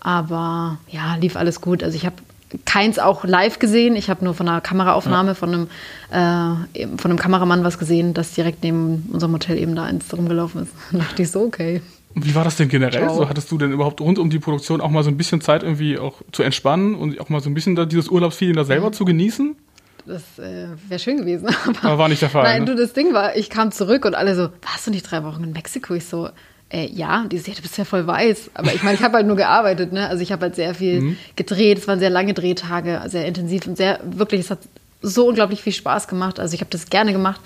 Aber 0.00 0.78
ja, 0.88 1.16
lief 1.16 1.36
alles 1.36 1.60
gut. 1.60 1.82
Also 1.82 1.96
ich 1.96 2.06
habe 2.06 2.16
keins 2.64 2.98
auch 2.98 3.24
live 3.24 3.58
gesehen. 3.58 3.96
Ich 3.96 4.10
habe 4.10 4.24
nur 4.24 4.34
von 4.34 4.48
einer 4.48 4.60
Kameraaufnahme 4.60 5.34
von, 5.34 5.48
einem, 5.54 5.68
äh, 6.10 6.86
von 6.96 7.10
einem 7.10 7.18
Kameramann 7.18 7.64
was 7.64 7.78
gesehen, 7.78 8.14
das 8.14 8.32
direkt 8.32 8.62
neben 8.62 9.08
unserem 9.12 9.32
Hotel 9.32 9.58
eben 9.58 9.74
da 9.74 9.84
eins 9.84 10.12
rumgelaufen 10.16 10.62
ist. 10.62 10.72
Da 10.92 10.98
dachte 10.98 11.22
ich 11.22 11.30
so, 11.30 11.42
okay. 11.42 11.80
Und 12.14 12.26
Wie 12.26 12.34
war 12.34 12.44
das 12.44 12.56
denn 12.56 12.68
generell? 12.68 13.04
Ciao. 13.06 13.14
So, 13.16 13.28
hattest 13.28 13.50
du 13.50 13.56
denn 13.58 13.72
überhaupt 13.72 14.00
rund 14.00 14.18
um 14.18 14.28
die 14.28 14.38
Produktion 14.38 14.80
auch 14.82 14.90
mal 14.90 15.02
so 15.02 15.10
ein 15.10 15.16
bisschen 15.16 15.40
Zeit 15.40 15.62
irgendwie 15.62 15.98
auch 15.98 16.20
zu 16.32 16.42
entspannen 16.42 16.94
und 16.94 17.18
auch 17.20 17.28
mal 17.30 17.40
so 17.40 17.48
ein 17.48 17.54
bisschen 17.54 17.74
da 17.74 17.86
dieses 17.86 18.08
Urlaubsfeeling 18.08 18.54
da 18.56 18.62
Mhm. 18.62 18.66
selber 18.66 18.92
zu 18.92 19.04
genießen? 19.06 19.56
Das 20.04 20.22
äh, 20.38 20.66
wäre 20.88 20.98
schön 20.98 21.16
gewesen. 21.18 21.48
Aber 21.82 21.96
war 21.96 22.08
nicht 22.08 22.20
der 22.20 22.28
Fall, 22.28 22.42
Nein, 22.42 22.64
ne? 22.64 22.74
du, 22.74 22.76
das 22.76 22.92
Ding 22.92 23.14
war, 23.14 23.36
ich 23.36 23.48
kam 23.50 23.70
zurück 23.70 24.04
und 24.04 24.14
alle 24.14 24.34
so, 24.34 24.48
warst 24.62 24.86
du 24.86 24.90
nicht 24.90 25.04
drei 25.10 25.22
Wochen 25.24 25.44
in 25.44 25.52
Mexiko? 25.52 25.94
Ich 25.94 26.06
so, 26.06 26.28
äh, 26.72 26.86
ja. 26.92 27.22
Und 27.22 27.32
die 27.32 27.36
ja, 27.36 27.54
du 27.54 27.62
bist 27.62 27.76
ja 27.78 27.84
voll 27.84 28.06
weiß. 28.06 28.50
Aber 28.54 28.72
ich 28.74 28.82
meine, 28.82 28.96
ich 28.96 29.02
habe 29.02 29.14
halt 29.14 29.26
nur 29.26 29.36
gearbeitet, 29.36 29.92
ne? 29.92 30.08
Also 30.08 30.22
ich 30.22 30.32
habe 30.32 30.42
halt 30.42 30.56
sehr 30.56 30.74
viel 30.74 31.00
Mhm. 31.00 31.16
gedreht. 31.36 31.78
Es 31.78 31.88
waren 31.88 31.98
sehr 31.98 32.10
lange 32.10 32.34
Drehtage, 32.34 33.00
sehr 33.06 33.26
intensiv 33.26 33.66
und 33.66 33.76
sehr, 33.76 34.00
wirklich, 34.04 34.40
es 34.40 34.50
hat 34.50 34.58
so 35.02 35.28
unglaublich 35.28 35.62
viel 35.62 35.72
Spaß 35.72 36.08
gemacht. 36.08 36.40
Also 36.40 36.54
ich 36.54 36.60
habe 36.60 36.70
das 36.70 36.86
gerne 36.90 37.12
gemacht. 37.12 37.40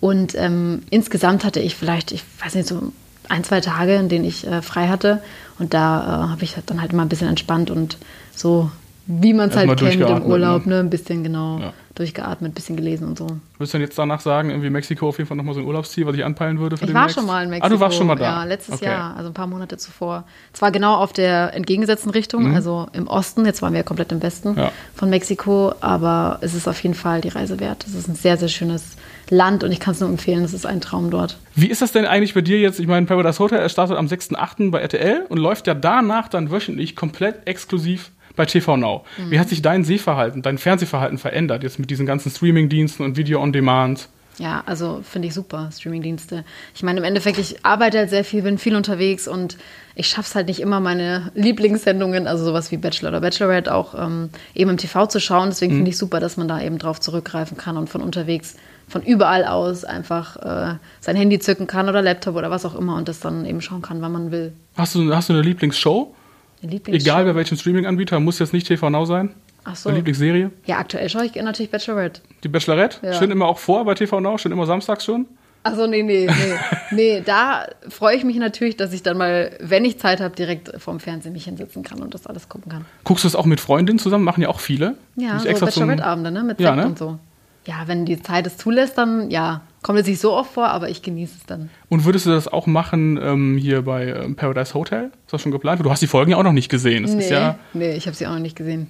Und 0.00 0.34
ähm, 0.34 0.82
insgesamt 0.90 1.44
hatte 1.44 1.60
ich 1.60 1.76
vielleicht, 1.76 2.12
ich 2.12 2.22
weiß 2.42 2.54
nicht, 2.54 2.68
so 2.68 2.92
ein, 3.28 3.44
zwei 3.44 3.60
Tage, 3.60 3.96
in 3.96 4.08
denen 4.08 4.24
ich 4.24 4.46
äh, 4.46 4.62
frei 4.62 4.88
hatte. 4.88 5.22
Und 5.58 5.74
da 5.74 6.24
äh, 6.26 6.28
habe 6.30 6.42
ich 6.42 6.56
dann 6.66 6.80
halt 6.80 6.92
immer 6.92 7.02
ein 7.02 7.08
bisschen 7.08 7.28
entspannt 7.28 7.70
und 7.70 7.98
so, 8.34 8.70
wie 9.06 9.34
man 9.34 9.50
es 9.50 9.56
halt 9.56 9.68
kennt 9.68 9.80
im 9.80 9.86
durchgeatmet, 9.98 10.28
Urlaub, 10.28 10.66
ne? 10.66 10.74
ne? 10.76 10.80
Ein 10.80 10.90
bisschen 10.90 11.22
genau 11.22 11.58
Ja. 11.58 11.72
Durchgeatmet, 11.94 12.54
bisschen 12.54 12.76
gelesen 12.76 13.08
und 13.08 13.18
so. 13.18 13.26
Würdest 13.58 13.74
du 13.74 13.78
denn 13.78 13.86
jetzt 13.86 13.98
danach 13.98 14.20
sagen, 14.20 14.50
irgendwie 14.50 14.70
Mexiko 14.70 15.08
auf 15.08 15.18
jeden 15.18 15.26
Fall 15.28 15.36
nochmal 15.36 15.54
so 15.54 15.60
ein 15.60 15.66
Urlaubsziel, 15.66 16.06
was 16.06 16.14
ich 16.14 16.24
anpeilen 16.24 16.58
würde 16.60 16.76
für 16.76 16.84
Ich 16.84 16.94
war 16.94 17.00
demnächst? 17.02 17.16
schon 17.16 17.26
mal 17.26 17.42
in 17.44 17.50
Mexiko. 17.50 17.66
Ah, 17.66 17.68
du 17.68 17.80
warst 17.80 17.96
schon 17.96 18.06
mal 18.06 18.14
da? 18.14 18.24
Ja, 18.24 18.44
letztes 18.44 18.76
Okay. 18.76 18.86
Jahr, 18.86 19.16
also 19.16 19.28
ein 19.30 19.34
paar 19.34 19.46
Monate 19.48 19.76
zuvor. 19.76 20.24
Zwar 20.52 20.70
genau 20.70 20.94
auf 20.94 21.12
der 21.12 21.52
entgegengesetzten 21.54 22.10
Richtung, 22.10 22.54
also 22.54 22.86
im 22.92 23.06
Osten, 23.08 23.44
jetzt 23.44 23.60
waren 23.62 23.72
wir 23.72 23.78
ja 23.80 23.84
komplett 23.84 24.12
im 24.12 24.22
Westen 24.22 24.52
Mhm. 24.52 24.58
Ja. 24.58 24.72
von 24.94 25.10
Mexiko, 25.10 25.72
aber 25.80 26.38
es 26.42 26.54
ist 26.54 26.68
auf 26.68 26.80
jeden 26.82 26.94
Fall 26.94 27.20
die 27.20 27.28
Reise 27.28 27.60
wert. 27.60 27.84
Es 27.86 27.94
ist 27.94 28.08
ein 28.08 28.14
sehr, 28.14 28.36
sehr 28.36 28.48
schönes 28.48 28.96
Land 29.28 29.62
und 29.64 29.70
ich 29.72 29.80
kann 29.80 29.92
es 29.94 30.00
nur 30.00 30.08
empfehlen, 30.08 30.42
es 30.44 30.54
ist 30.54 30.66
ein 30.66 30.80
Traum 30.80 31.10
dort. 31.10 31.36
Wie 31.54 31.66
ist 31.68 31.82
das 31.82 31.92
denn 31.92 32.04
eigentlich 32.04 32.34
bei 32.34 32.40
dir 32.40 32.58
jetzt? 32.58 32.80
Ich 32.80 32.86
meine, 32.86 33.06
Paradise 33.06 33.38
Hotel 33.38 33.58
er 33.58 33.68
startet 33.68 33.96
am 33.96 34.06
6.8. 34.06 34.70
bei 34.70 34.80
RTL 34.80 35.26
und 35.28 35.38
läuft 35.38 35.66
ja 35.66 35.74
danach 35.74 36.28
dann 36.28 36.50
wöchentlich 36.50 36.96
komplett 36.96 37.46
exklusiv 37.46 38.10
bei 38.36 38.46
TV 38.46 38.76
Now. 38.76 39.04
Wie 39.28 39.38
hat 39.38 39.48
sich 39.48 39.62
dein 39.62 39.84
Sehverhalten, 39.84 40.42
dein 40.42 40.58
Fernsehverhalten 40.58 41.18
verändert 41.18 41.62
jetzt 41.62 41.78
mit 41.78 41.90
diesen 41.90 42.06
ganzen 42.06 42.30
Streamingdiensten 42.30 43.04
und 43.04 43.16
Video 43.16 43.42
on 43.42 43.52
Demand? 43.52 44.08
Ja, 44.40 44.62
also 44.64 45.02
finde 45.02 45.28
ich 45.28 45.34
super, 45.34 45.68
Streamingdienste. 45.70 46.44
Ich 46.74 46.82
meine, 46.82 47.00
im 47.00 47.04
Endeffekt, 47.04 47.36
ich 47.36 47.62
arbeite 47.62 47.98
halt 47.98 48.08
sehr 48.08 48.24
viel, 48.24 48.40
bin 48.40 48.56
viel 48.56 48.74
unterwegs 48.74 49.28
und 49.28 49.58
ich 49.94 50.08
schaffe 50.08 50.28
es 50.28 50.34
halt 50.34 50.46
nicht 50.46 50.60
immer, 50.60 50.80
meine 50.80 51.30
Lieblingssendungen, 51.34 52.26
also 52.26 52.44
sowas 52.44 52.72
wie 52.72 52.78
Bachelor 52.78 53.10
oder 53.10 53.20
Bachelorette, 53.20 53.74
auch 53.74 53.94
ähm, 53.94 54.30
eben 54.54 54.70
im 54.70 54.76
TV 54.78 55.06
zu 55.06 55.20
schauen. 55.20 55.50
Deswegen 55.50 55.74
finde 55.74 55.90
ich 55.90 55.98
super, 55.98 56.20
dass 56.20 56.38
man 56.38 56.48
da 56.48 56.58
eben 56.58 56.78
drauf 56.78 57.00
zurückgreifen 57.00 57.58
kann 57.58 57.76
und 57.76 57.90
von 57.90 58.00
unterwegs, 58.00 58.56
von 58.88 59.02
überall 59.02 59.44
aus 59.44 59.84
einfach 59.84 60.36
äh, 60.36 60.76
sein 61.00 61.16
Handy 61.16 61.38
zücken 61.38 61.66
kann 61.66 61.90
oder 61.90 62.00
Laptop 62.00 62.34
oder 62.34 62.50
was 62.50 62.64
auch 62.64 62.74
immer 62.74 62.96
und 62.96 63.08
das 63.08 63.20
dann 63.20 63.44
eben 63.44 63.60
schauen 63.60 63.82
kann, 63.82 64.00
wann 64.00 64.12
man 64.12 64.30
will. 64.30 64.54
Hast 64.74 64.94
du, 64.94 65.14
hast 65.14 65.28
du 65.28 65.34
eine 65.34 65.42
Lieblingsshow? 65.42 66.14
Egal 66.62 67.24
bei 67.24 67.34
welchem 67.34 67.56
Streaming-Anbieter, 67.56 68.20
muss 68.20 68.38
jetzt 68.38 68.52
nicht 68.52 68.66
TV 68.66 68.90
Now 68.90 69.04
sein? 69.04 69.34
Ach 69.64 69.76
so. 69.76 69.90
Lieblingsserie? 69.90 70.50
Ja, 70.66 70.78
aktuell 70.78 71.08
schaue 71.08 71.26
ich 71.26 71.34
natürlich 71.34 71.70
Bachelorette. 71.70 72.20
Die 72.44 72.48
Bachelorette? 72.48 72.98
Ja. 73.02 73.14
Schön 73.14 73.30
immer 73.30 73.46
auch 73.46 73.58
vor 73.58 73.84
bei 73.84 73.94
TV 73.94 74.20
Now, 74.20 74.38
schon 74.38 74.52
immer 74.52 74.66
samstags 74.66 75.04
schon? 75.04 75.26
Achso, 75.62 75.86
nee, 75.86 76.02
nee, 76.02 76.26
nee. 76.26 76.58
nee, 76.90 77.22
da 77.24 77.66
freue 77.88 78.16
ich 78.16 78.24
mich 78.24 78.36
natürlich, 78.36 78.76
dass 78.76 78.94
ich 78.94 79.02
dann 79.02 79.18
mal, 79.18 79.52
wenn 79.60 79.84
ich 79.84 79.98
Zeit 79.98 80.20
habe, 80.20 80.34
direkt 80.34 80.72
vorm 80.80 81.00
Fernsehen 81.00 81.34
mich 81.34 81.44
hinsetzen 81.44 81.82
kann 81.82 82.00
und 82.00 82.14
das 82.14 82.26
alles 82.26 82.48
gucken 82.48 82.72
kann. 82.72 82.86
Guckst 83.04 83.24
du 83.24 83.26
das 83.26 83.36
auch 83.36 83.44
mit 83.44 83.60
Freundinnen 83.60 83.98
zusammen? 83.98 84.24
Machen 84.24 84.42
ja 84.42 84.48
auch 84.48 84.60
viele. 84.60 84.96
Ja, 85.16 85.36
Die 85.38 85.54
so 85.54 85.66
Bachelorette-Abende, 85.66 86.30
ne? 86.30 86.42
Mit 86.42 86.60
Ja, 86.60 86.70
Sekt 86.70 86.78
ne? 86.78 86.86
und 86.86 86.98
so. 86.98 87.18
Ja, 87.66 87.82
wenn 87.86 88.06
die 88.06 88.22
Zeit 88.22 88.46
es 88.46 88.56
zulässt, 88.56 88.96
dann 88.96 89.30
ja. 89.30 89.60
Kommt 89.82 89.96
jetzt 89.98 90.08
nicht 90.08 90.20
so 90.20 90.32
oft 90.32 90.52
vor, 90.52 90.68
aber 90.68 90.90
ich 90.90 91.00
genieße 91.02 91.34
es 91.38 91.46
dann. 91.46 91.70
Und 91.88 92.04
würdest 92.04 92.26
du 92.26 92.30
das 92.30 92.48
auch 92.48 92.66
machen 92.66 93.18
ähm, 93.22 93.56
hier 93.56 93.82
bei 93.82 94.08
ähm, 94.08 94.36
Paradise 94.36 94.74
Hotel? 94.74 95.04
Ist 95.24 95.32
das 95.32 95.40
schon 95.42 95.52
geplant? 95.52 95.80
Du 95.84 95.90
hast 95.90 96.00
die 96.02 96.06
Folgen 96.06 96.32
ja 96.32 96.36
auch 96.36 96.42
noch 96.42 96.52
nicht 96.52 96.68
gesehen. 96.68 97.02
Das 97.04 97.12
nee, 97.14 97.22
ist 97.24 97.30
ja 97.30 97.58
nee, 97.72 97.92
ich 97.94 98.06
habe 98.06 98.14
sie 98.16 98.26
auch 98.26 98.32
noch 98.32 98.38
nicht 98.40 98.56
gesehen. 98.56 98.88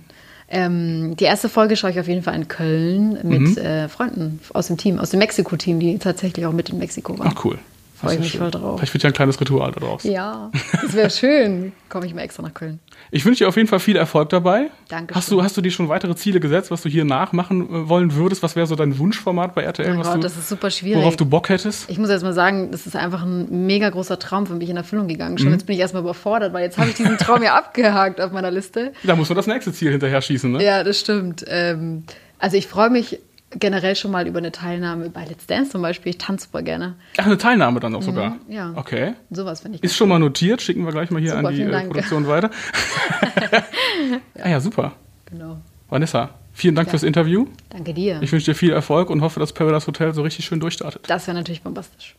Ähm, 0.49 1.15
die 1.17 1.25
erste 1.25 1.49
Folge 1.49 1.77
schaue 1.77 1.93
ich 1.93 2.01
auf 2.01 2.09
jeden 2.09 2.25
Fall 2.25 2.35
in 2.35 2.49
Köln 2.49 3.19
mit 3.23 3.41
Mhm. 3.41 3.57
äh, 3.59 3.89
Freunden 3.89 4.41
aus 4.53 4.67
dem 4.67 4.79
Team, 4.79 4.99
aus 4.99 5.11
dem 5.11 5.19
Mexiko-Team, 5.21 5.79
die 5.79 5.97
tatsächlich 5.99 6.45
auch 6.47 6.53
mit 6.53 6.71
in 6.71 6.79
Mexiko 6.79 7.17
waren. 7.19 7.33
ach 7.37 7.45
cool. 7.45 7.59
Freu 8.01 8.07
Das 8.09 8.15
ich 8.15 8.21
mich 8.21 8.31
schön. 8.33 8.41
voll 8.41 8.51
drauf. 8.51 8.79
Vielleicht 8.79 8.95
wird 8.95 9.03
ja 9.03 9.11
ein 9.11 9.15
kleines 9.15 9.39
Ritual 9.41 9.73
daraus. 9.73 10.05
Ja, 10.05 10.51
das 10.81 10.95
wäre 10.95 11.11
schön. 11.11 11.73
Komme 11.91 12.07
ich 12.07 12.15
mal 12.15 12.23
extra 12.23 12.43
nach 12.43 12.55
Köln. 12.55 12.79
Ich 13.11 13.25
wünsche 13.27 13.45
dir 13.45 13.49
auf 13.49 13.57
jeden 13.57 13.69
Fall 13.69 13.81
viel 13.81 13.97
Erfolg 13.97 14.31
dabei. 14.31 14.71
Dankeschön. 14.89 15.17
Hast 15.21 15.31
du, 15.31 15.43
hast 15.43 15.57
du 15.57 15.61
dir 15.61 15.71
schon 15.71 15.89
weitere 15.89 16.15
Ziele 16.17 16.41
gesetzt, 16.41 16.71
was 16.71 16.81
du 16.83 16.89
hier 16.89 17.05
nachmachen 17.05 17.63
äh, 17.69 17.89
wollen 17.89 18.15
würdest? 18.15 18.43
Was 18.43 18.57
wäre 18.57 18.67
so 18.67 18.75
dein 18.75 18.99
Wunschformat 18.99 19.55
bei 19.55 19.63
RTL? 19.65 19.99
Was 19.99 20.07
Gott, 20.07 20.17
du, 20.17 20.21
das 20.21 20.37
ist 20.37 20.49
super 20.49 20.71
schwierig. 20.71 21.03
worauf 21.03 21.17
du 21.17 21.27
Bock 21.27 21.49
hättest? 21.51 21.91
Ich 21.91 21.99
muss 21.99 22.09
jetzt 22.09 22.23
mal 22.23 22.33
sagen, 22.33 22.71
das 22.71 22.87
ist 22.87 22.97
einfach 22.97 23.23
ein 23.23 23.67
mega 23.67 23.91
großer 23.91 24.19
Traum 24.19 24.47
für 24.47 24.55
mich 24.55 24.71
in 24.71 24.77
Erfüllung 24.77 25.07
gegangen. 25.09 25.35
Mhm. 25.35 25.39
Schon 25.39 25.53
jetzt 25.53 25.67
bin 25.67 25.75
ich 25.75 25.81
erstmal 25.81 26.03
überfordert, 26.03 26.53
weil 26.55 26.63
jetzt 26.65 26.79
habe 26.79 26.89
ich 26.89 26.95
diesen 26.97 27.19
Traum 27.19 27.43
ja 27.43 27.55
abgehakt 27.55 28.21
auf 28.21 28.33
meiner 28.33 28.51
Liste. 28.51 28.93
Da 29.03 29.15
muss 29.17 29.29
man 29.29 29.37
das 29.37 29.47
nächste 29.47 29.73
Ziel 29.73 29.91
hinterher 29.91 30.23
schießen, 30.23 30.51
ne? 30.53 30.65
Ja, 30.65 30.85
das 30.85 30.99
stimmt. 30.99 31.45
Ähm, 31.49 32.05
also 32.39 32.57
ich 32.57 32.67
freue 32.67 32.89
mich 32.89 33.19
generell 33.59 33.97
schon 33.97 34.11
mal 34.11 34.27
über 34.27 34.39
eine 34.39 34.53
Teilnahme 34.53 35.11
bei 35.11 35.25
Let's 35.25 35.47
Dance 35.47 35.71
zum 35.73 35.83
Beispiel. 35.83 36.11
Ich 36.11 36.19
tanze 36.19 36.47
super 36.47 36.63
gerne. 36.63 36.95
Ach, 37.17 37.27
eine 37.27 37.39
Teilnahme 37.39 37.81
dann 37.81 37.95
auch 37.95 38.03
sogar. 38.03 38.31
Mhm, 38.47 38.53
ja. 38.53 38.73
Okay. 38.77 39.15
Sowas 39.31 39.61
finde 39.61 39.77
ich. 39.79 39.85
Ist 39.85 39.97
schon 39.97 40.09
mal 40.09 40.19
notiert, 40.19 40.63
schicken 40.63 40.85
wir 40.85 40.93
gleich 40.93 41.11
mal 41.11 41.21
hier 41.21 41.33
Super, 41.37 41.49
an 41.49 41.55
die 41.55 41.63
äh. 41.63 41.87
Produktion 41.87 42.27
weiter. 42.29 42.51
Ah 44.43 44.49
ja, 44.49 44.61
super. 44.61 44.93
Genau. 45.27 45.59
Vanessa, 45.89 46.31
vielen 46.53 46.75
Dank 46.75 46.89
Ja. 46.89 46.91
fürs 46.93 47.03
Interview. 47.03 47.47
Danke 47.69 47.93
dir. 47.93 48.21
Ich 48.23 48.33
wünsche 48.33 48.47
dir 48.47 48.55
viel 48.55 48.71
Erfolg 48.73 49.11
und 49.11 49.21
hoffe, 49.21 49.39
dass 49.41 49.53
Paradise 49.53 49.87
Hotel 49.87 50.15
so 50.15 50.23
richtig 50.23 50.45
schön 50.47 50.61
durchstartet. 50.61 51.03
Das 51.09 51.27
wäre 51.27 51.37
natürlich 51.37 51.63
bombastisch. 51.63 52.17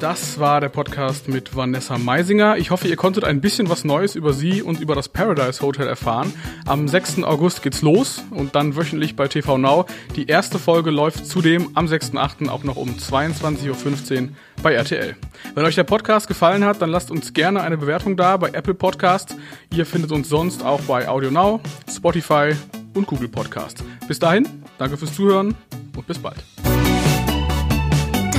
Das 0.00 0.38
war 0.38 0.60
der 0.60 0.68
Podcast 0.68 1.26
mit 1.26 1.56
Vanessa 1.56 1.98
Meisinger. 1.98 2.56
Ich 2.56 2.70
hoffe, 2.70 2.86
ihr 2.86 2.94
konntet 2.94 3.24
ein 3.24 3.40
bisschen 3.40 3.68
was 3.68 3.84
Neues 3.84 4.14
über 4.14 4.32
sie 4.32 4.62
und 4.62 4.80
über 4.80 4.94
das 4.94 5.08
Paradise 5.08 5.60
Hotel 5.60 5.88
erfahren. 5.88 6.32
Am 6.66 6.86
6. 6.86 7.24
August 7.24 7.62
geht's 7.62 7.82
los 7.82 8.22
und 8.30 8.54
dann 8.54 8.76
wöchentlich 8.76 9.16
bei 9.16 9.26
TV 9.26 9.58
Now. 9.58 9.86
Die 10.14 10.28
erste 10.28 10.60
Folge 10.60 10.90
läuft 10.90 11.26
zudem 11.26 11.70
am 11.74 11.86
6.8. 11.86 12.48
auch 12.48 12.62
noch 12.62 12.76
um 12.76 12.90
22.15 12.90 14.22
Uhr 14.22 14.28
bei 14.62 14.74
RTL. 14.74 15.16
Wenn 15.56 15.64
euch 15.64 15.74
der 15.74 15.84
Podcast 15.84 16.28
gefallen 16.28 16.64
hat, 16.64 16.80
dann 16.80 16.90
lasst 16.90 17.10
uns 17.10 17.32
gerne 17.32 17.62
eine 17.62 17.76
Bewertung 17.76 18.16
da 18.16 18.36
bei 18.36 18.50
Apple 18.50 18.74
Podcasts. 18.74 19.34
Ihr 19.74 19.84
findet 19.84 20.12
uns 20.12 20.28
sonst 20.28 20.64
auch 20.64 20.80
bei 20.82 21.08
Audio 21.08 21.32
Now, 21.32 21.60
Spotify 21.90 22.52
und 22.94 23.08
Google 23.08 23.28
Podcast. 23.28 23.82
Bis 24.06 24.20
dahin, 24.20 24.46
danke 24.78 24.96
fürs 24.96 25.12
Zuhören 25.12 25.56
und 25.96 26.06
bis 26.06 26.20
bald. 26.20 26.44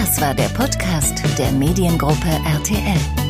Das 0.09 0.21
war 0.21 0.33
der 0.33 0.49
Podcast 0.49 1.21
der 1.37 1.51
Mediengruppe 1.51 2.29
RTL. 2.43 3.28